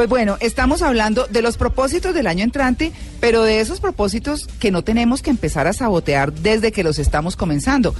Pues 0.00 0.08
bueno, 0.08 0.38
estamos 0.40 0.80
hablando 0.80 1.26
de 1.26 1.42
los 1.42 1.58
propósitos 1.58 2.14
del 2.14 2.26
año 2.26 2.42
entrante, 2.42 2.90
pero 3.20 3.42
de 3.42 3.60
esos 3.60 3.80
propósitos 3.80 4.46
que 4.58 4.70
no 4.70 4.82
tenemos 4.82 5.20
que 5.20 5.28
empezar 5.28 5.66
a 5.66 5.74
sabotear 5.74 6.32
desde 6.32 6.72
que 6.72 6.82
los 6.82 6.98
estamos 6.98 7.36
comenzando. 7.36 7.94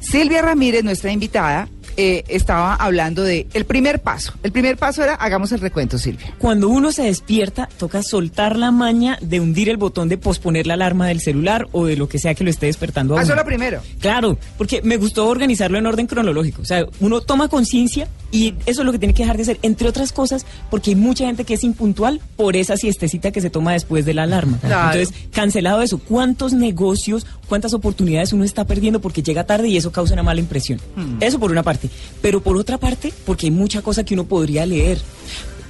Silvia 0.00 0.42
Ramírez, 0.42 0.84
nuestra 0.84 1.12
invitada, 1.12 1.68
eh, 2.00 2.22
estaba 2.28 2.74
hablando 2.76 3.24
de 3.24 3.48
el 3.54 3.64
primer 3.64 4.00
paso. 4.00 4.32
El 4.44 4.52
primer 4.52 4.76
paso 4.76 5.02
era, 5.02 5.14
hagamos 5.14 5.50
el 5.50 5.58
recuento, 5.58 5.98
Silvia. 5.98 6.32
Cuando 6.38 6.68
uno 6.68 6.92
se 6.92 7.02
despierta, 7.02 7.68
toca 7.76 8.04
soltar 8.04 8.56
la 8.56 8.70
maña 8.70 9.18
de 9.20 9.40
hundir 9.40 9.68
el 9.68 9.78
botón 9.78 10.08
de 10.08 10.16
posponer 10.16 10.68
la 10.68 10.74
alarma 10.74 11.08
del 11.08 11.20
celular 11.20 11.66
o 11.72 11.86
de 11.86 11.96
lo 11.96 12.08
que 12.08 12.20
sea 12.20 12.34
que 12.36 12.44
lo 12.44 12.50
esté 12.50 12.66
despertando 12.66 13.16
a 13.16 13.20
Ah, 13.20 13.22
Eso 13.24 13.32
uno. 13.32 13.42
lo 13.42 13.46
primero. 13.46 13.80
Claro, 13.98 14.38
porque 14.56 14.80
me 14.82 14.96
gustó 14.96 15.26
organizarlo 15.26 15.76
en 15.76 15.86
orden 15.86 16.06
cronológico. 16.06 16.62
O 16.62 16.64
sea, 16.64 16.86
uno 17.00 17.20
toma 17.20 17.48
conciencia 17.48 18.06
y 18.30 18.54
eso 18.66 18.82
es 18.82 18.86
lo 18.86 18.92
que 18.92 19.00
tiene 19.00 19.14
que 19.14 19.24
dejar 19.24 19.36
de 19.36 19.42
hacer, 19.42 19.58
entre 19.62 19.88
otras 19.88 20.12
cosas, 20.12 20.46
porque 20.70 20.90
hay 20.90 20.96
mucha 20.96 21.26
gente 21.26 21.42
que 21.44 21.54
es 21.54 21.64
impuntual 21.64 22.20
por 22.36 22.54
esa 22.54 22.76
siestecita 22.76 23.32
que 23.32 23.40
se 23.40 23.50
toma 23.50 23.72
después 23.72 24.04
de 24.04 24.14
la 24.14 24.22
alarma. 24.22 24.58
Claro. 24.60 25.00
Entonces, 25.00 25.28
cancelado 25.32 25.82
eso, 25.82 25.98
¿cuántos 25.98 26.52
negocios, 26.52 27.26
cuántas 27.48 27.74
oportunidades 27.74 28.32
uno 28.32 28.44
está 28.44 28.64
perdiendo 28.66 29.00
porque 29.00 29.22
llega 29.24 29.42
tarde 29.44 29.66
y 29.68 29.76
eso 29.76 29.87
causa 29.90 30.14
una 30.14 30.22
mala 30.22 30.40
impresión? 30.40 30.80
Eso 31.20 31.38
por 31.38 31.50
una 31.50 31.62
parte. 31.62 31.88
Pero 32.20 32.42
por 32.42 32.56
otra 32.56 32.78
parte, 32.78 33.12
porque 33.24 33.46
hay 33.46 33.50
mucha 33.50 33.82
cosa 33.82 34.04
que 34.04 34.14
uno 34.14 34.24
podría 34.24 34.66
leer. 34.66 34.98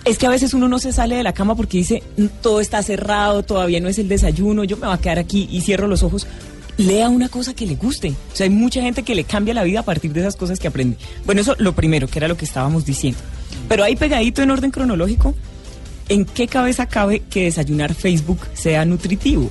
Es 0.05 0.17
que 0.17 0.27
a 0.27 0.31
veces 0.31 0.55
uno 0.55 0.69
no 0.69 0.79
se 0.79 0.93
sale 0.93 1.17
de 1.17 1.23
la 1.23 1.35
cama 1.35 1.55
porque 1.55 1.79
dice, 1.79 2.03
"Mm, 2.17 2.27
todo 2.41 2.61
está 2.61 2.83
cerrado, 2.83 3.43
todavía 3.43 3.81
no 3.81 3.89
es 3.89 3.99
el 3.99 4.09
desayuno, 4.09 4.65
yo 4.65 4.77
me 4.77 4.87
voy 4.87 4.95
a 4.95 5.01
quedar 5.01 5.19
aquí 5.19 5.49
y 5.51 5.61
cierro 5.61 5.87
los 5.87 6.03
ojos. 6.03 6.27
Lea 6.79 7.09
una 7.09 7.29
cosa 7.29 7.55
que 7.55 7.67
le 7.67 7.75
guste. 7.75 8.11
O 8.11 8.37
sea, 8.37 8.45
hay 8.45 8.51
mucha 8.51 8.81
gente 8.81 9.03
que 9.03 9.15
le 9.15 9.25
cambia 9.25 9.53
la 9.53 9.65
vida 9.65 9.81
a 9.81 9.83
partir 9.83 10.13
de 10.13 10.21
esas 10.21 10.37
cosas 10.37 10.61
que 10.61 10.69
aprende. 10.69 10.97
Bueno, 11.27 11.41
eso 11.41 11.57
lo 11.59 11.75
primero, 11.75 12.07
que 12.07 12.21
era 12.21 12.29
lo 12.29 12.37
que 12.37 12.45
estábamos 12.45 12.87
diciendo. 12.87 13.19
Pero 13.69 13.83
ahí 13.83 13.97
pegadito 13.97 14.43
en 14.43 14.51
orden 14.51 14.71
cronológico, 14.71 15.35
¿en 16.09 16.25
qué 16.25 16.47
cabeza 16.47 16.87
cabe 16.87 17.21
que 17.29 17.45
desayunar 17.45 17.95
Facebook 17.95 18.39
sea 18.55 18.85
nutritivo? 18.85 19.51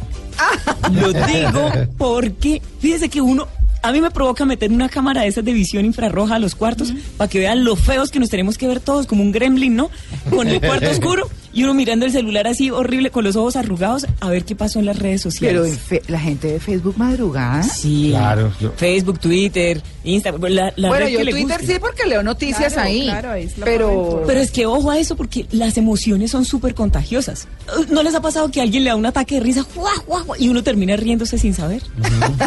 Lo 0.93 1.11
digo 1.11 1.71
porque, 1.97 2.61
fíjese 2.79 3.09
que 3.09 3.21
uno, 3.21 3.47
a 3.81 3.91
mí 3.91 4.01
me 4.01 4.11
provoca 4.11 4.45
meter 4.45 4.71
una 4.71 4.89
cámara 4.89 5.21
de 5.21 5.27
esas 5.27 5.45
de 5.45 5.53
visión 5.53 5.85
infrarroja 5.85 6.35
a 6.35 6.39
los 6.39 6.55
cuartos 6.55 6.93
para 7.17 7.29
que 7.29 7.39
vean 7.39 7.63
lo 7.63 7.75
feos 7.75 8.11
que 8.11 8.19
nos 8.19 8.29
tenemos 8.29 8.57
que 8.57 8.67
ver 8.67 8.79
todos, 8.79 9.07
como 9.07 9.23
un 9.23 9.31
gremlin, 9.31 9.75
¿no? 9.75 9.89
Con 10.29 10.47
el 10.47 10.59
cuarto 10.59 10.89
oscuro 10.91 11.29
y 11.57 11.63
uno 11.63 11.73
mirando 11.73 12.05
el 12.05 12.11
celular 12.11 12.45
así 12.47 12.69
horrible, 12.69 13.09
con 13.09 13.23
los 13.23 13.35
ojos 13.35 13.55
arrugados, 13.55 14.05
a 14.19 14.29
ver 14.29 14.45
qué 14.45 14.55
pasó 14.55 14.77
en 14.77 14.85
las 14.85 14.99
redes 14.99 15.21
Pero 15.23 15.31
sociales. 15.65 15.71
en 15.73 15.77
fe- 15.79 16.01
la 16.07 16.19
gente 16.19 16.51
de 16.51 16.59
Facebook 16.59 16.93
madrugada. 16.97 17.63
Sí, 17.63 18.09
Claro, 18.11 18.53
yo- 18.61 18.71
Facebook, 18.77 19.19
Twitter, 19.19 19.81
Instagram, 20.03 20.51
la, 20.51 20.71
la 20.75 20.87
bueno, 20.89 21.05
red 21.05 21.11
yo 21.13 21.17
que 21.19 21.25
le 21.25 21.31
Twitter 21.31 21.57
guste. 21.57 21.73
sí 21.73 21.79
porque 21.79 22.05
leo 22.07 22.21
noticias 22.21 22.73
Claro, 22.73 22.87
ahí. 22.87 23.03
claro, 23.05 23.31
ahí 23.31 23.43
es 23.45 23.57
la 23.57 23.65
pero 23.65 24.23
Pero 24.27 24.39
es 24.39 24.51
que 24.51 24.65
ojo 24.67 24.91
a 24.91 24.99
eso 24.99 25.15
porque 25.15 25.47
las 25.51 25.77
emociones 25.77 26.29
son 26.29 26.45
súper 26.45 26.75
contagiosas. 26.75 27.47
¿No 27.89 28.03
les 28.03 28.13
ha 28.13 28.21
pasado 28.21 28.51
que 28.51 28.61
alguien 28.61 28.83
le 28.83 28.91
da 28.91 28.95
un 28.95 29.05
ataque 29.07 29.35
de 29.35 29.41
risa 29.41 29.65
¡guau, 29.75 29.91
guau, 30.05 30.25
guau! 30.25 30.37
y 30.39 30.49
uno 30.49 30.61
termina 30.61 30.95
riéndose 30.95 31.37
sin 31.39 31.53
saber? 31.55 31.81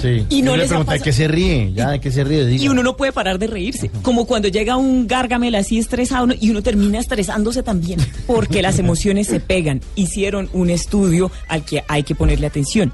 Sí. 0.00 0.25
Y 0.31 0.42
no 0.42 0.53
Yo 0.53 0.56
le 0.56 0.62
les 0.62 0.66
ha 0.72 0.77
pregunté, 0.77 0.92
¿de 0.92 0.98
pasado- 0.98 1.05
qué 1.05 1.12
se 1.12 1.27
ríe? 1.28 1.72
Ya, 1.75 1.91
¿de 1.91 2.00
qué 2.00 2.11
se 2.12 2.22
ríe? 2.22 2.47
Diga. 2.47 2.62
Y 2.64 2.69
uno 2.69 2.83
no 2.84 2.97
puede 2.97 3.11
parar 3.12 3.38
de 3.41 3.48
reírse. 3.48 3.91
Como 4.03 4.27
cuando 4.27 4.47
llega 4.48 4.77
un 4.77 5.06
gárgamel 5.08 5.55
así 5.56 5.78
estresado 5.78 6.28
y 6.41 6.50
uno 6.50 6.62
termina 6.62 7.00
estresándose 7.00 7.62
también. 7.64 7.98
Porque 8.28 8.62
las 8.62 8.78
emociones 8.78 9.00
se 9.01 9.41
pegan. 9.41 9.81
Hicieron 9.97 10.48
un 10.53 10.70
estudio 10.70 11.31
al 11.48 11.65
que 11.65 11.83
hay 11.89 12.03
que 12.03 12.15
ponerle 12.15 12.47
atención. 12.47 12.93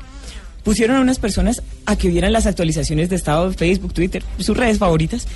Pusieron 0.64 0.96
a 0.96 1.00
unas 1.00 1.18
personas 1.18 1.62
a 1.84 1.96
que 1.96 2.08
vieran 2.08 2.32
las 2.32 2.46
actualizaciones 2.46 3.08
de 3.08 3.16
estado 3.16 3.50
de 3.50 3.56
Facebook, 3.56 3.92
Twitter, 3.92 4.22
sus 4.38 4.56
redes 4.56 4.78
favoritas, 4.78 5.26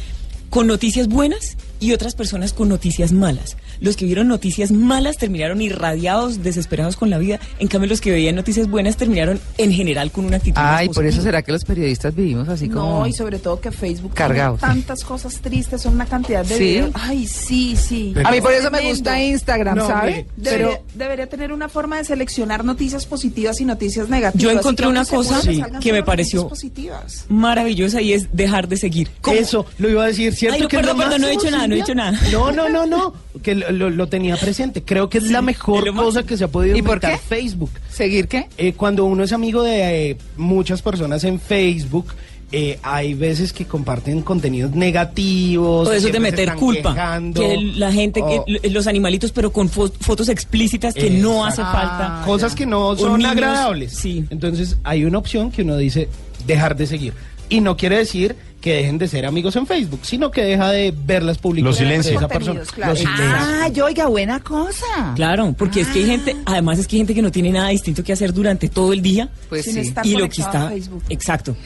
con 0.48 0.66
noticias 0.66 1.06
buenas 1.08 1.56
y 1.80 1.92
otras 1.92 2.14
personas 2.14 2.52
con 2.52 2.68
noticias 2.68 3.12
malas. 3.12 3.56
Los 3.80 3.96
que 3.96 4.04
vieron 4.04 4.28
noticias 4.28 4.70
malas 4.70 5.16
terminaron 5.16 5.60
irradiados, 5.62 6.42
desesperados 6.42 6.96
con 6.96 7.08
la 7.10 7.18
vida. 7.18 7.40
En 7.58 7.68
cambio, 7.68 7.88
los 7.88 8.00
que 8.00 8.10
veían 8.10 8.36
noticias 8.36 8.68
buenas 8.68 8.96
terminaron 8.96 9.40
en 9.58 9.72
general 9.72 10.12
con 10.12 10.26
una 10.26 10.36
actitud 10.36 10.56
más 10.60 10.80
Ay, 10.80 10.88
por 10.90 11.06
eso 11.06 11.22
será 11.22 11.42
que 11.42 11.52
los 11.52 11.64
periodistas 11.64 12.14
vivimos 12.14 12.48
así 12.48 12.68
como 12.68 13.00
No, 13.00 13.06
y 13.06 13.12
sobre 13.12 13.38
todo 13.38 13.60
que 13.60 13.72
Facebook 13.72 14.12
Cargados. 14.14 14.60
tiene 14.60 14.74
tantas 14.74 15.02
cosas 15.04 15.40
tristes, 15.40 15.80
son 15.82 15.94
una 15.94 16.06
cantidad 16.06 16.44
de 16.44 16.54
¿Sí? 16.56 16.62
videos. 16.64 16.90
Ay, 16.94 17.26
sí, 17.26 17.74
sí. 17.76 18.14
A 18.24 18.30
mí 18.30 18.40
por 18.40 18.52
eso 18.52 18.70
me 18.70 18.82
gusta 18.88 19.20
Instagram, 19.20 19.76
No, 19.78 19.86
¿sabe? 19.86 20.26
Debería, 20.36 20.69
Pero 20.69 20.82
debería 20.94 21.26
tener 21.28 21.52
una 21.52 21.69
forma 21.69 21.96
de 21.96 22.04
seleccionar 22.04 22.64
noticias 22.64 23.06
positivas 23.06 23.60
y 23.60 23.64
noticias 23.64 24.08
negativas. 24.08 24.42
Yo 24.42 24.50
encontré 24.50 24.86
una 24.86 25.04
cosa 25.06 25.40
Sí. 25.40 25.62
que 25.80 25.92
me 25.92 26.02
pareció- 26.02 26.42
noticias 26.42 26.50
positivas. 26.60 27.24
maravillosa 27.28 28.02
y 28.02 28.12
es 28.12 28.28
dejar 28.36 28.69
de 28.69 28.76
seguir. 28.76 29.08
¿Cómo? 29.20 29.36
Eso, 29.36 29.64
lo 29.78 29.88
iba 29.88 30.04
a 30.04 30.06
decir, 30.08 30.34
¿cierto? 30.34 30.56
Ay, 30.56 30.62
no, 30.62 30.69
que 30.69 30.76
perdón, 30.76 30.98
perdón, 30.98 31.20
no 31.22 31.26
he 31.28 31.30
dicho 31.30 31.50
nada, 31.50 31.66
no 31.70 31.75
he 31.76 31.78
dicho 31.78 31.94
nada. 31.94 32.19
No, 32.32 32.53
no, 32.53 32.69
no, 32.69 32.86
no, 32.86 33.14
que 33.42 33.54
lo, 33.54 33.70
lo- 33.72 33.91
lo 33.91 34.06
tenía 34.08 34.36
presente. 34.36 34.82
Creo 34.82 35.08
que 35.08 35.19
es 35.19 35.31
la 35.31 35.41
mejor 35.42 35.94
cosa 35.94 36.22
que 36.25 36.36
se 36.36 36.44
ha 36.44 36.48
podido 36.48 36.76
¿Y 36.76 36.82
por 36.82 36.97
inventar 36.97 37.12
qué? 37.20 37.26
Facebook. 37.26 37.70
¿seguir 37.91 38.28
qué? 38.28 38.48
Eh, 38.58 38.72
cuando 38.75 39.04
uno 39.04 39.25
es 39.25 39.32
amigo 39.32 39.62
de 39.62 40.10
eh, 40.10 40.16
muchas 40.36 40.82
personas 40.82 41.25
en 41.25 41.41
Facebook, 41.41 42.12
eh, 42.53 42.81
hay 42.82 43.14
veces 43.14 43.53
que 43.53 43.64
comparten 43.64 44.22
contenidos 44.22 44.72
negativos. 44.75 45.86
O 45.88 45.92
eso 45.92 46.08
de 46.08 46.19
meter 46.20 46.54
culpa. 46.56 46.92
quejando, 46.94 47.41
Que 47.41 47.56
la 47.76 47.92
gente, 47.92 48.20
que 48.20 48.69
o 48.69 48.70
los 48.72 48.87
animalitos, 48.87 49.31
pero 49.32 49.52
con 49.52 49.70
fo- 49.70 49.92
fotos 50.00 50.28
explícitas 50.28 50.94
que 50.94 51.10
no 51.10 51.44
hace 51.47 51.62
falta. 51.62 52.22
cosas 52.26 52.54
que 52.54 52.66
no 52.66 52.97
son 52.97 53.19
niños, 53.19 53.32
agradables. 53.32 53.92
sí. 53.92 54.25
Entonces 54.31 54.78
hay 54.82 55.04
una 55.04 55.19
opción 55.19 55.50
que 55.52 55.62
uno 55.62 55.76
dice 55.76 56.08
dejar 56.47 56.76
de 56.76 56.87
seguir. 56.87 57.12
Y 57.48 57.60
no 57.60 57.76
quiere 57.76 57.98
decir 57.98 58.34
que 58.60 58.75
dejen 58.75 58.98
de 58.98 59.09
ser 59.09 59.26
amigos 59.26 59.56
en 59.56 59.66
Facebook, 59.66 60.00
sino 60.03 60.31
que 60.31 60.43
deja 60.43 60.71
de 60.71 60.93
ver 60.93 61.22
las 61.22 61.38
publicaciones 61.38 61.98
Los 61.98 62.06
de 62.06 62.15
esa 62.15 62.28
persona. 62.28 62.60
Los. 62.60 63.04
Ah, 63.06 63.69
yo, 63.72 63.87
oiga, 63.87 64.06
buena 64.06 64.41
cosa. 64.41 65.12
Claro, 65.16 65.54
porque 65.56 65.81
es 65.81 65.88
que 65.88 66.00
hay 66.00 66.06
gente, 66.06 66.37
además 66.44 66.78
es 66.78 66.87
que 66.87 66.97
hay 66.97 67.00
gente 67.00 67.15
que 67.15 67.22
no 67.22 67.32
tiene 67.32 67.50
nada 67.50 67.69
distinto 67.70 68.04
que 68.04 68.12
hacer 68.12 68.32
durante 68.32 68.69
todo 68.69 68.93
el 68.93 69.03
día. 69.03 69.31
Pues 69.49 69.65
Sin 69.65 69.75
sí. 69.75 69.81
estar 69.81 70.06
y 70.06 70.12
lo 70.12 70.28
que 70.28 70.37
conectado 70.37 70.69
a 70.69 70.69
está, 70.69 70.69
Facebook. 70.70 71.03
exacto. 71.09 71.56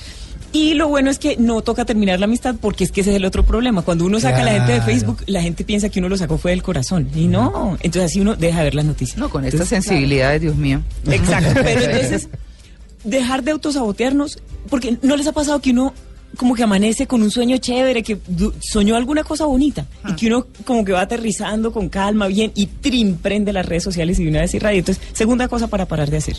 Y 0.53 0.75
lo 0.75 0.87
bueno 0.87 1.11
es 1.11 1.19
que 1.19 1.37
no 1.37 1.63
toca 1.63 1.85
terminar 1.85 2.21
la 2.21 2.27
amistad 2.27 2.55
porque 2.61 2.85
es 2.85 2.93
que 2.93 3.01
ese 3.01 3.11
es 3.11 3.17
el 3.17 3.25
otro 3.25 3.43
problema. 3.45 3.83
Cuando 3.83 4.05
uno 4.05 4.21
saca 4.21 4.43
a 4.43 4.45
la 4.45 4.53
gente 4.53 4.73
de. 4.73 4.83
Facebook, 4.83 5.25
la 5.27 5.43
gente 5.43 5.65
piensa 5.65 5.89
que 5.89 5.99
uno 5.99 6.09
lo 6.09 6.17
sacó 6.17 6.39
fue 6.39 6.53
del 6.53 6.63
corazón. 6.63 7.09
Y 7.13 7.27
no, 7.27 7.77
entonces 7.81 8.13
así 8.13 8.21
uno 8.21 8.37
deja 8.37 8.59
de 8.59 8.65
ver 8.65 8.77
las 8.77 8.85
noticias. 8.85 9.19
No, 9.19 9.29
con 9.29 9.45
estas 9.45 9.67
sensibilidades, 9.67 10.41
Dios 10.43 10.55
mío. 10.55 10.81
Exacto, 11.11 11.61
pero 11.65 11.81
entonces 11.91 12.29
dejar 13.03 13.43
de 13.43 13.51
autosabotearnos, 13.51 14.39
porque 14.71 14.97
no 15.03 15.17
les 15.17 15.27
ha 15.27 15.33
pasado 15.33 15.61
que 15.61 15.71
uno 15.71 15.93
como 16.37 16.55
que 16.55 16.63
amanece 16.63 17.07
con 17.07 17.23
un 17.23 17.31
sueño 17.31 17.57
chévere, 17.59 18.03
que 18.03 18.19
soñó 18.61 18.97
alguna 18.97 19.25
cosa 19.25 19.47
bonita 19.47 19.87
y 20.09 20.15
que 20.15 20.27
uno 20.27 20.47
como 20.65 20.85
que 20.85 20.93
va 20.93 21.03
aterrizando 21.03 21.73
con 21.73 21.89
calma, 21.89 22.27
bien 22.27 22.53
y 22.55 22.67
trim 22.67 23.17
prende 23.17 23.53
las 23.53 23.67
redes 23.67 23.83
sociales 23.83 24.19
y 24.19 24.25
de 24.25 24.31
una 24.31 24.41
vez 24.41 24.55
irradia. 24.55 24.79
Entonces, 24.79 25.03
segunda 25.13 25.49
cosa 25.49 25.69
para 25.69 25.87
parar 25.87 26.11
de 26.11 26.19
hacer. 26.19 26.37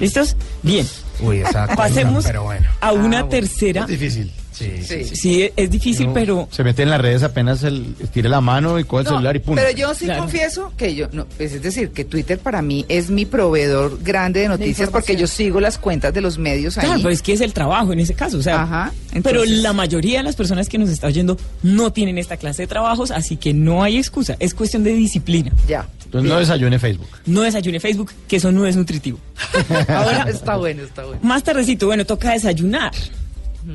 ¿Listos? 0.00 0.36
Bien. 0.62 0.86
Uy, 1.20 1.40
cosa, 1.42 1.66
Pasemos 1.68 2.24
pero 2.24 2.44
bueno. 2.44 2.66
a 2.80 2.92
una 2.92 3.18
Ah, 3.18 3.22
bueno. 3.22 3.28
tercera. 3.28 3.82
Es 3.82 3.88
difícil. 3.88 4.32
Sí, 4.52 4.72
sí. 4.82 5.04
Sí. 5.04 5.14
Sí, 5.16 5.50
es 5.54 5.70
difícil, 5.70 6.08
pero 6.12 6.48
Se 6.50 6.64
mete 6.64 6.82
en 6.82 6.90
las 6.90 7.00
redes 7.00 7.22
apenas 7.22 7.62
el, 7.62 7.94
estire 8.00 8.28
la 8.28 8.40
mano 8.40 8.76
y 8.80 8.82
coge 8.82 9.02
el 9.02 9.04
No, 9.04 9.10
celular 9.12 9.36
y 9.36 9.38
pum. 9.38 9.54
pero 9.54 9.70
yo 9.70 9.94
sí 9.94 10.06
Claro. 10.06 10.22
confieso 10.22 10.72
que 10.76 10.96
yo, 10.96 11.06
no, 11.12 11.26
pues 11.36 11.52
es 11.52 11.62
decir, 11.62 11.90
que 11.90 12.04
Twitter 12.04 12.40
para 12.40 12.60
mí 12.60 12.84
es 12.88 13.08
mi 13.08 13.24
proveedor 13.24 14.02
grande 14.02 14.40
de 14.40 14.48
noticias 14.48 14.90
porque 14.90 15.14
yo 15.14 15.28
sigo 15.28 15.60
las 15.60 15.78
cuentas 15.78 16.12
de 16.12 16.22
los 16.22 16.38
medios 16.38 16.76
ahí. 16.76 16.86
Claro, 16.86 17.00
pero 17.02 17.10
es 17.14 17.22
que 17.22 17.34
es 17.34 17.40
el 17.40 17.52
trabajo 17.52 17.92
en 17.92 18.00
ese 18.00 18.14
caso, 18.14 18.38
o 18.38 18.42
sea, 18.42 18.62
Ajá, 18.62 18.92
pero 19.22 19.44
la 19.44 19.72
mayoría 19.72 20.18
de 20.18 20.24
las 20.24 20.34
personas 20.34 20.68
que 20.68 20.76
nos 20.76 20.88
está 20.90 21.06
oyendo 21.06 21.36
no 21.62 21.92
tienen 21.92 22.18
esta 22.18 22.36
clase 22.36 22.62
de 22.62 22.66
trabajos, 22.66 23.12
así 23.12 23.36
que 23.36 23.54
no 23.54 23.84
hay 23.84 23.96
excusa, 23.96 24.34
es 24.40 24.54
cuestión 24.54 24.82
de 24.82 24.92
disciplina. 24.92 25.52
Ya. 25.68 25.86
Entonces 26.04 26.30
no 26.30 26.38
desayune 26.38 26.78
Facebook. 26.78 27.06
No 27.26 27.42
desayune 27.42 27.78
Facebook, 27.80 28.10
que 28.26 28.36
eso 28.36 28.50
no 28.50 28.66
es 28.66 28.74
nutritivo. 28.76 29.20
Ahora 29.88 30.24
está 30.28 30.56
bueno, 30.56 30.82
está 30.82 31.02
bueno. 31.04 31.07
Más 31.22 31.42
tardecito, 31.42 31.86
bueno, 31.86 32.04
toca 32.04 32.32
desayunar. 32.32 32.92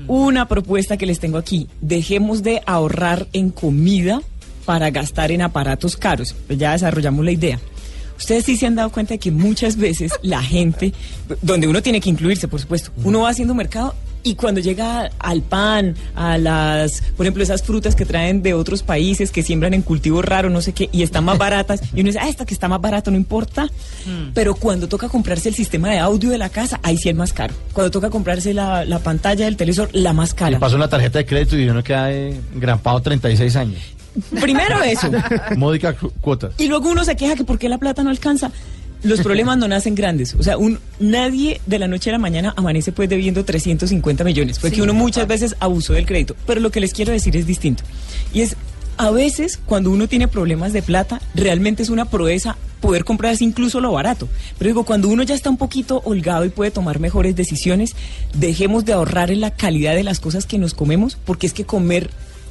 Una 0.08 0.48
propuesta 0.48 0.98
que 0.98 1.06
les 1.06 1.20
tengo 1.20 1.38
aquí, 1.38 1.68
dejemos 1.82 2.42
de 2.42 2.62
ahorrar 2.66 3.28
en 3.32 3.52
comida 3.52 4.22
para 4.66 4.90
gastar 4.90 5.32
en 5.32 5.42
aparatos 5.42 5.96
caros. 5.98 6.36
Pues 6.48 6.58
ya 6.58 6.72
desarrollamos 6.72 7.24
la 7.24 7.32
idea. 7.32 7.60
Ustedes 8.24 8.46
sí 8.46 8.56
se 8.56 8.66
han 8.66 8.76
dado 8.76 8.90
cuenta 8.90 9.16
de 9.16 9.18
que 9.20 9.32
muchas 9.32 9.76
veces 9.76 10.14
la 10.22 10.42
gente, 10.42 10.94
donde 11.42 11.68
uno 11.68 11.82
tiene 11.82 12.00
que 12.00 12.10
incluirse, 12.10 12.48
por 12.48 12.62
supuesto, 12.62 12.90
uno 13.04 13.20
va 13.20 13.30
haciendo 13.30 13.54
mercado 13.54 13.94
y 14.24 14.36
cuando 14.36 14.62
llega 14.62 15.10
al 15.20 15.42
pan, 15.42 15.98
a 16.16 16.38
las, 16.38 17.02
por 17.18 17.26
ejemplo, 17.26 17.44
esas 17.44 17.64
frutas 17.64 17.96
que 17.96 18.06
traen 18.06 18.42
de 18.42 18.54
otros 18.54 18.82
países 18.82 19.30
que 19.30 19.44
siembran 19.44 19.74
en 19.74 19.82
cultivos 19.82 20.24
raros, 20.24 20.54
no 20.54 20.62
sé 20.62 20.72
qué, 20.72 20.88
y 20.94 21.04
están 21.04 21.26
más 21.26 21.38
baratas, 21.38 21.82
y 21.94 22.00
uno 22.00 22.08
dice, 22.08 22.20
ah, 22.22 22.30
esta 22.30 22.46
que 22.46 22.54
está 22.54 22.70
más 22.70 22.80
barato, 22.80 23.12
no 23.12 23.18
importa. 23.18 23.68
Pero 24.34 24.56
cuando 24.56 24.88
toca 24.88 25.10
comprarse 25.10 25.50
el 25.50 25.56
sistema 25.56 25.90
de 25.90 26.00
audio 26.00 26.30
de 26.30 26.38
la 26.38 26.48
casa, 26.48 26.80
ahí 26.82 26.96
sí 26.96 27.10
es 27.10 27.16
más 27.16 27.34
caro. 27.34 27.54
Cuando 27.74 27.92
toca 27.92 28.10
comprarse 28.10 28.54
la, 28.54 28.86
la 28.86 29.00
pantalla 29.00 29.44
del 29.44 29.58
televisor, 29.58 29.90
la 29.92 30.14
más 30.14 30.30
Le 30.30 30.36
cara. 30.38 30.60
pasó 30.60 30.78
una 30.78 30.88
tarjeta 30.88 31.20
de 31.20 31.26
crédito 31.26 31.58
y 31.58 31.68
uno 31.68 31.84
queda 31.84 32.10
eh, 32.14 32.40
engrampado 32.56 33.02
36 33.02 33.54
años. 33.58 33.82
Primero 34.42 34.82
eso. 34.84 35.10
Módica 35.58 35.94
cu- 35.94 36.12
cuota. 36.22 36.52
Y 36.58 36.68
luego 36.68 36.90
uno 36.90 37.04
se 37.04 37.16
queja 37.16 37.36
que 37.36 37.44
por 37.44 37.58
qué 37.60 37.70
la 37.70 37.78
plata 37.78 38.04
no 38.04 38.10
alcanza. 38.10 38.52
Los 39.04 39.20
problemas 39.22 39.58
no 39.58 39.68
nacen 39.68 39.96
grandes. 39.96 40.34
O 40.36 40.44
sea, 40.44 40.58
un, 40.58 40.80
nadie 41.00 41.60
de 41.66 41.78
la 41.78 41.88
noche 41.90 42.10
a 42.10 42.14
la 42.14 42.20
mañana 42.20 42.54
amanece 42.56 42.94
pues 42.94 43.10
debiendo 43.10 43.44
350 43.44 44.24
millones. 44.24 44.60
Fue 44.60 44.72
que 44.72 44.82
uno 44.82 44.94
muchas 44.94 45.28
veces 45.28 45.56
abusó 45.60 45.92
del 45.94 46.06
crédito. 46.06 46.36
Pero 46.48 46.62
lo 46.62 46.72
que 46.72 46.80
les 46.80 46.94
quiero 46.94 47.12
decir 47.12 47.36
es 47.36 47.46
distinto. 47.46 47.84
Y 48.34 48.42
es, 48.42 48.56
A 48.96 49.10
veces, 49.12 49.60
cuando 49.66 49.90
uno 49.92 50.08
tiene 50.08 50.28
problemas 50.30 50.72
de 50.72 50.82
plata, 50.84 51.20
realmente 51.36 51.84
es 51.84 51.90
una 51.90 52.06
proeza 52.06 52.56
poder 52.80 53.04
comprarse 53.04 53.44
incluso 53.44 53.82
lo 53.82 53.92
barato. 53.92 54.30
Pero 54.58 54.70
digo, 54.70 54.86
cuando 54.86 55.10
uno 55.10 55.24
ya 55.24 55.36
está 55.36 55.50
un 55.50 55.58
poquito 55.58 56.02
holgado 56.06 56.46
y 56.46 56.50
puede 56.50 56.72
tomar 56.72 57.00
mejores 57.00 57.36
decisiones, 57.36 57.96
dejemos 58.34 58.86
de 58.86 58.94
ahorrar 58.94 59.32
en 59.32 59.42
la 59.42 59.52
calidad 59.52 59.96
de 59.96 60.04
las 60.04 60.20
cosas 60.22 60.46
que 60.46 60.58
nos 60.60 60.74
comemos, 60.74 61.18
porque 61.26 61.46
es 61.48 61.54
que 61.54 61.66
comer, 61.66 62.10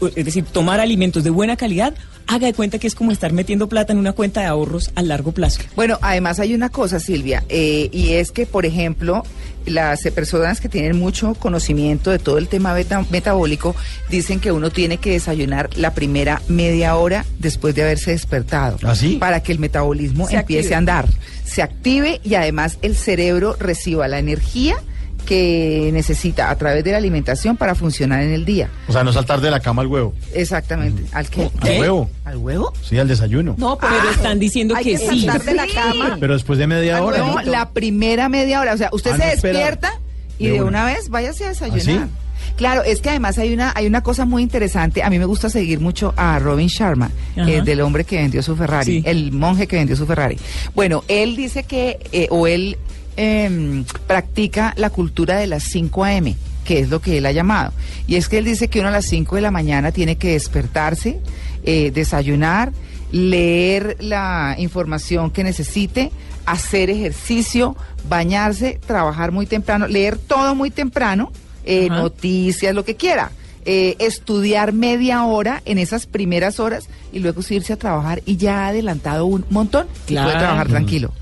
es 0.09 0.25
decir, 0.25 0.45
tomar 0.45 0.81
alimentos 0.81 1.25
de 1.25 1.31
buena 1.31 1.57
calidad, 1.57 1.95
haga 2.27 2.47
de 2.47 2.55
cuenta 2.55 2.79
que 2.79 2.87
es 2.87 2.95
como 2.95 3.11
estar 3.13 3.33
metiendo 3.33 3.69
plata 3.69 3.93
en 3.93 3.99
una 3.99 4.13
cuenta 4.13 4.41
de 4.41 4.47
ahorros 4.47 4.91
a 4.95 5.03
largo 5.03 5.33
plazo. 5.33 5.61
Bueno, 5.77 5.99
además 6.03 6.39
hay 6.41 6.55
una 6.55 6.69
cosa, 6.69 7.01
Silvia, 7.01 7.45
eh, 7.49 7.89
y 7.93 8.11
es 8.13 8.31
que, 8.31 8.47
por 8.47 8.65
ejemplo, 8.65 9.25
las 9.67 10.03
personas 10.15 10.61
que 10.61 10.69
tienen 10.69 10.99
mucho 10.99 11.35
conocimiento 11.35 12.11
de 12.11 12.19
todo 12.19 12.39
el 12.39 12.49
tema 12.49 12.73
beta- 12.75 13.05
metabólico 13.11 13.75
dicen 14.11 14.41
que 14.41 14.51
uno 14.53 14.71
tiene 14.71 14.99
que 14.99 15.11
desayunar 15.13 15.71
la 15.77 15.95
primera 15.95 16.43
media 16.49 16.97
hora 16.97 17.25
después 17.39 17.75
de 17.75 17.83
haberse 17.83 18.11
despertado. 18.13 18.79
¿Ah, 18.83 18.95
sí? 18.97 19.17
Para 19.21 19.43
que 19.43 19.53
el 19.53 19.59
metabolismo 19.61 20.27
Se 20.29 20.37
empiece 20.37 20.61
active. 20.69 20.75
a 20.75 20.79
andar, 20.79 21.09
se 21.45 21.63
active 21.63 22.21
y 22.25 22.35
además 22.35 22.79
el 22.83 22.97
cerebro 22.97 23.57
reciba 23.59 24.09
la 24.09 24.19
energía 24.19 24.77
que 25.23 25.91
necesita 25.93 26.51
a 26.51 26.57
través 26.57 26.85
de 26.85 26.93
la 26.93 26.99
alimentación 26.99 27.57
para 27.57 27.75
funcionar 27.75 28.23
en 28.23 28.33
el 28.33 28.45
día. 28.45 28.69
O 28.89 28.93
sea, 28.93 29.03
no 29.05 29.13
saltar 29.13 29.41
de 29.41 29.51
la 29.51 29.61
cama 29.61 29.83
al 29.83 29.89
huevo. 29.89 30.15
Exactamente. 30.35 31.03
¿Al 31.13 31.29
qué? 31.29 31.51
¿Al 31.61 31.81
huevo? 31.81 32.11
¿Al 32.25 32.37
huevo? 32.37 32.73
Sí, 32.83 32.99
al 32.99 33.09
desayuno. 33.09 33.55
No, 33.59 33.77
pero 33.79 33.93
Pero 34.01 34.11
están 34.13 34.39
diciendo 34.39 34.75
hay 34.77 34.85
que, 34.85 34.91
que 34.93 34.99
sí. 34.99 35.25
saltar 35.25 35.43
de 35.45 35.55
la 35.55 35.67
cama. 35.67 36.17
Pero 36.21 36.35
después 36.35 36.59
de 36.59 36.67
media 36.67 36.99
Ah, 36.99 37.03
hora. 37.03 37.19
no, 37.19 37.43
la 37.43 37.71
primera 37.71 38.29
media 38.29 38.61
hora. 38.61 38.75
O 38.75 38.77
sea, 38.77 38.91
usted 38.93 39.13
Ah, 39.13 39.17
se 39.17 39.25
no, 39.25 39.31
despierta 39.31 39.93
y 40.39 40.47
De 40.47 40.53
de, 40.53 40.59
una. 40.63 40.69
una. 40.83 40.85
vez 40.87 41.09
váyase 41.09 41.45
a 41.45 41.49
desayunar. 41.49 41.81
¿Ah, 42.05 42.07
sí? 42.09 42.55
Claro, 42.57 42.83
es 42.83 43.01
que 43.01 43.09
además 43.09 43.39
hay 43.39 43.55
una, 43.55 43.73
hay 43.75 43.87
una 43.87 44.03
cosa 44.03 44.25
muy 44.25 44.43
interesante. 44.43 45.03
A 45.03 45.09
mí 45.11 45.19
me 45.19 45.25
gusta 45.25 45.49
seguir 45.49 45.81
mucho 45.81 46.13
a 46.17 46.39
Robin 46.39 46.67
Sharma, 46.67 47.11
eh, 47.37 47.63
del 47.65 47.81
hombre 47.81 48.05
que 48.05 48.17
vendió 48.17 48.43
su 48.43 48.57
Ferrari, 48.57 48.85
Sí. 49.01 49.03
el 49.07 49.33
monje 49.33 49.67
que 49.67 49.77
vendió 49.77 49.97
su 49.97 50.05
Ferrari. 50.07 50.37
Bueno, 50.75 51.03
él 51.09 51.35
dice 51.37 51.63
que, 51.63 51.99
eh, 52.13 52.27
o 52.31 52.47
él 52.47 52.77
em, 53.17 53.85
practica 54.07 54.75
la 54.77 54.91
cultura 54.91 55.37
de 55.37 55.47
las 55.47 55.65
5 55.65 56.05
a.m., 56.05 56.37
que 56.65 56.81
es 56.81 56.91
lo 56.91 57.01
que 57.01 57.19
él 57.19 57.27
ha 57.27 57.33
llamado. 57.33 57.73
Y 58.07 58.17
es 58.17 58.29
que 58.29 58.39
él 58.39 58.45
dice 58.45 58.69
que 58.69 58.81
uno 58.81 58.89
a 58.89 58.93
las 58.93 59.07
5 59.07 59.37
de 59.37 59.43
la 59.43 59.51
mañana 59.51 59.93
tiene 59.93 60.17
que 60.17 60.33
despertarse, 60.33 61.21
eh, 61.65 61.91
desayunar, 61.93 62.73
leer 63.11 63.97
la 64.01 64.57
información 64.59 65.31
que 65.31 65.45
necesite, 65.45 66.11
hacer 66.47 66.91
ejercicio, 66.91 67.77
bañarse, 68.09 68.81
trabajar 68.87 69.33
muy 69.33 69.47
temprano, 69.47 69.87
leer 69.87 70.19
todo 70.19 70.55
muy 70.55 70.71
temprano, 70.71 71.31
eh, 71.65 71.89
noticias, 71.89 72.75
lo 72.75 72.85
que 72.85 72.97
quiera. 72.97 73.31
Eh, 73.65 73.97
estudiar 73.99 74.73
media 74.73 75.25
hora 75.25 75.63
en 75.65 75.79
esas 75.79 76.07
primeras 76.07 76.61
horas 76.61 76.85
y 77.13 77.19
luego 77.21 77.41
irse 77.51 77.73
a 77.73 77.77
trabajar 77.77 78.23
y 78.27 78.37
ya 78.37 78.65
ha 78.65 78.69
adelantado 78.69 79.27
un 79.27 79.45
montón 79.51 79.87
y 80.07 80.15
puede 80.15 80.25
Claro. 80.25 80.39
trabajar 80.39 80.69
tranquilo. 80.69 81.13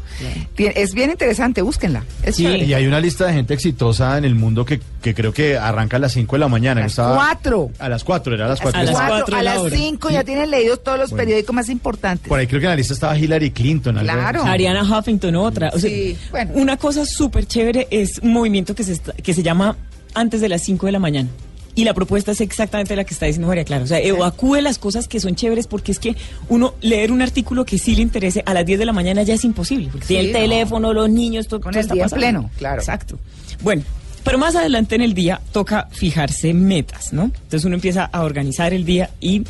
Tien- 0.55 0.73
Es 0.77 0.93
bien 0.93 1.11
interesante, 1.11 1.63
búsquenla. 1.63 2.05
Es 2.23 2.37
Sí. 2.37 2.47
Y 2.47 2.75
hay 2.75 2.87
una 2.87 3.01
lista 3.01 3.25
de 3.27 3.33
gente 3.33 3.55
exitosa 3.55 4.19
en 4.19 4.27
el 4.27 4.35
mundo 4.35 4.67
que, 4.67 4.79
que 5.01 5.15
creo 5.15 5.33
que 5.33 5.57
arranca 5.57 5.97
a 5.97 6.01
las 6.01 6.13
5 6.13 6.37
de 6.37 6.41
la 6.41 6.49
mañana. 6.49 6.81
A 6.83 6.85
las 6.85 6.93
Estaba- 6.93 7.15
cuatro. 7.15 7.71
A 7.79 7.89
las 7.89 8.05
4, 8.05 8.35
era 8.35 8.45
a 8.45 8.49
las 8.51 8.61
A 8.61 8.65
4. 8.65 8.81
las 8.83 8.91
las 8.91 8.97
cuatro 8.99 9.17
cuatro, 9.17 9.37
a 9.39 9.43
las 9.43 9.59
hora. 9.59 9.75
cinco 9.77 10.11
ya 10.11 10.23
tienen 10.23 10.51
leídos 10.51 10.83
todos 10.85 10.99
los 10.99 11.11
Bueno. 11.11 11.23
periódicos 11.25 11.55
más 11.55 11.69
importantes. 11.71 12.29
Por 12.29 12.39
ahí 12.39 12.47
creo 12.47 12.61
que 12.61 12.67
en 12.67 12.71
la 12.71 12.77
lista 12.77 12.93
estaba 12.93 13.17
Hillary 13.19 13.51
Clinton. 13.53 13.97
Claro. 13.99 14.43
Ariana 14.45 14.83
Huffington, 14.83 15.35
otra. 15.37 15.71
O 15.73 15.79
sea, 15.79 15.89
Sí, 15.89 16.19
bueno. 16.31 16.53
Una 16.55 16.77
cosa 16.77 17.07
súper 17.07 17.47
chévere 17.47 17.89
es 17.91 18.19
un 18.19 18.35
movimiento 18.35 18.75
que 18.75 18.85
se, 18.85 18.93
está- 18.93 19.13
que 19.15 19.33
se 19.33 19.43
llama 19.43 19.77
antes 20.13 20.43
de 20.43 20.51
las 20.51 20.63
5 20.63 20.85
de 20.85 20.93
la 20.93 20.99
mañana. 20.99 21.31
Y 21.75 21.85
la 21.85 21.95
propuesta 21.95 22.33
es 22.33 22.41
exactamente 22.41 22.97
la 22.97 23.05
que 23.05 23.15
está 23.15 23.27
diciendo 23.27 23.47
María 23.49 23.65
Clara. 23.65 23.85
O 23.85 23.87
sea, 23.87 24.01
evacúe 24.01 24.57
las 24.57 24.79
cosas 24.79 25.07
que 25.09 25.21
son 25.21 25.35
chéveres 25.37 25.67
porque 25.67 25.93
es 25.93 25.99
que 25.99 26.17
uno 26.49 26.75
leer 26.81 27.13
un 27.13 27.23
artículo 27.23 27.65
que 27.65 27.79
sí 27.79 27.95
le 27.95 28.03
interese 28.03 28.43
a 28.45 28.53
las 28.55 28.67
10 28.67 28.79
de 28.81 28.85
la 28.87 28.93
mañana 28.93 29.23
ya 29.23 29.35
es 29.35 29.45
imposible. 29.45 29.89
Porque 29.91 30.07
Sí, 30.07 30.15
tiene 30.15 30.27
el 30.29 30.33
no. 30.33 30.39
teléfono, 30.41 30.93
los 30.93 31.09
niños, 31.09 31.47
todo, 31.47 31.61
Con 31.61 31.73
todo 31.73 31.81
el 31.81 31.85
está 31.85 31.95
día 31.95 32.05
pasando. 32.05 32.21
pleno, 32.21 32.51
claro. 32.59 32.81
Exacto. 32.81 33.19
Bueno, 33.63 33.83
pero 34.25 34.37
más 34.37 34.57
adelante 34.57 34.97
en 34.97 35.01
el 35.03 35.15
día 35.15 35.41
toca 35.53 35.89
fijarse 35.93 36.53
metas, 36.53 37.13
¿no? 37.13 37.25
Entonces 37.25 37.65
uno 37.65 37.77
empieza 37.77 38.05
a 38.05 38.23
organizar 38.23 38.75
el 38.75 38.85
día 38.85 39.11
y 39.21 39.45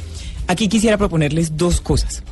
aquí 0.46 0.69
quisiera 0.69 0.99
proponerles 0.99 1.56
dos 1.56 1.81
cosas. 1.81 2.22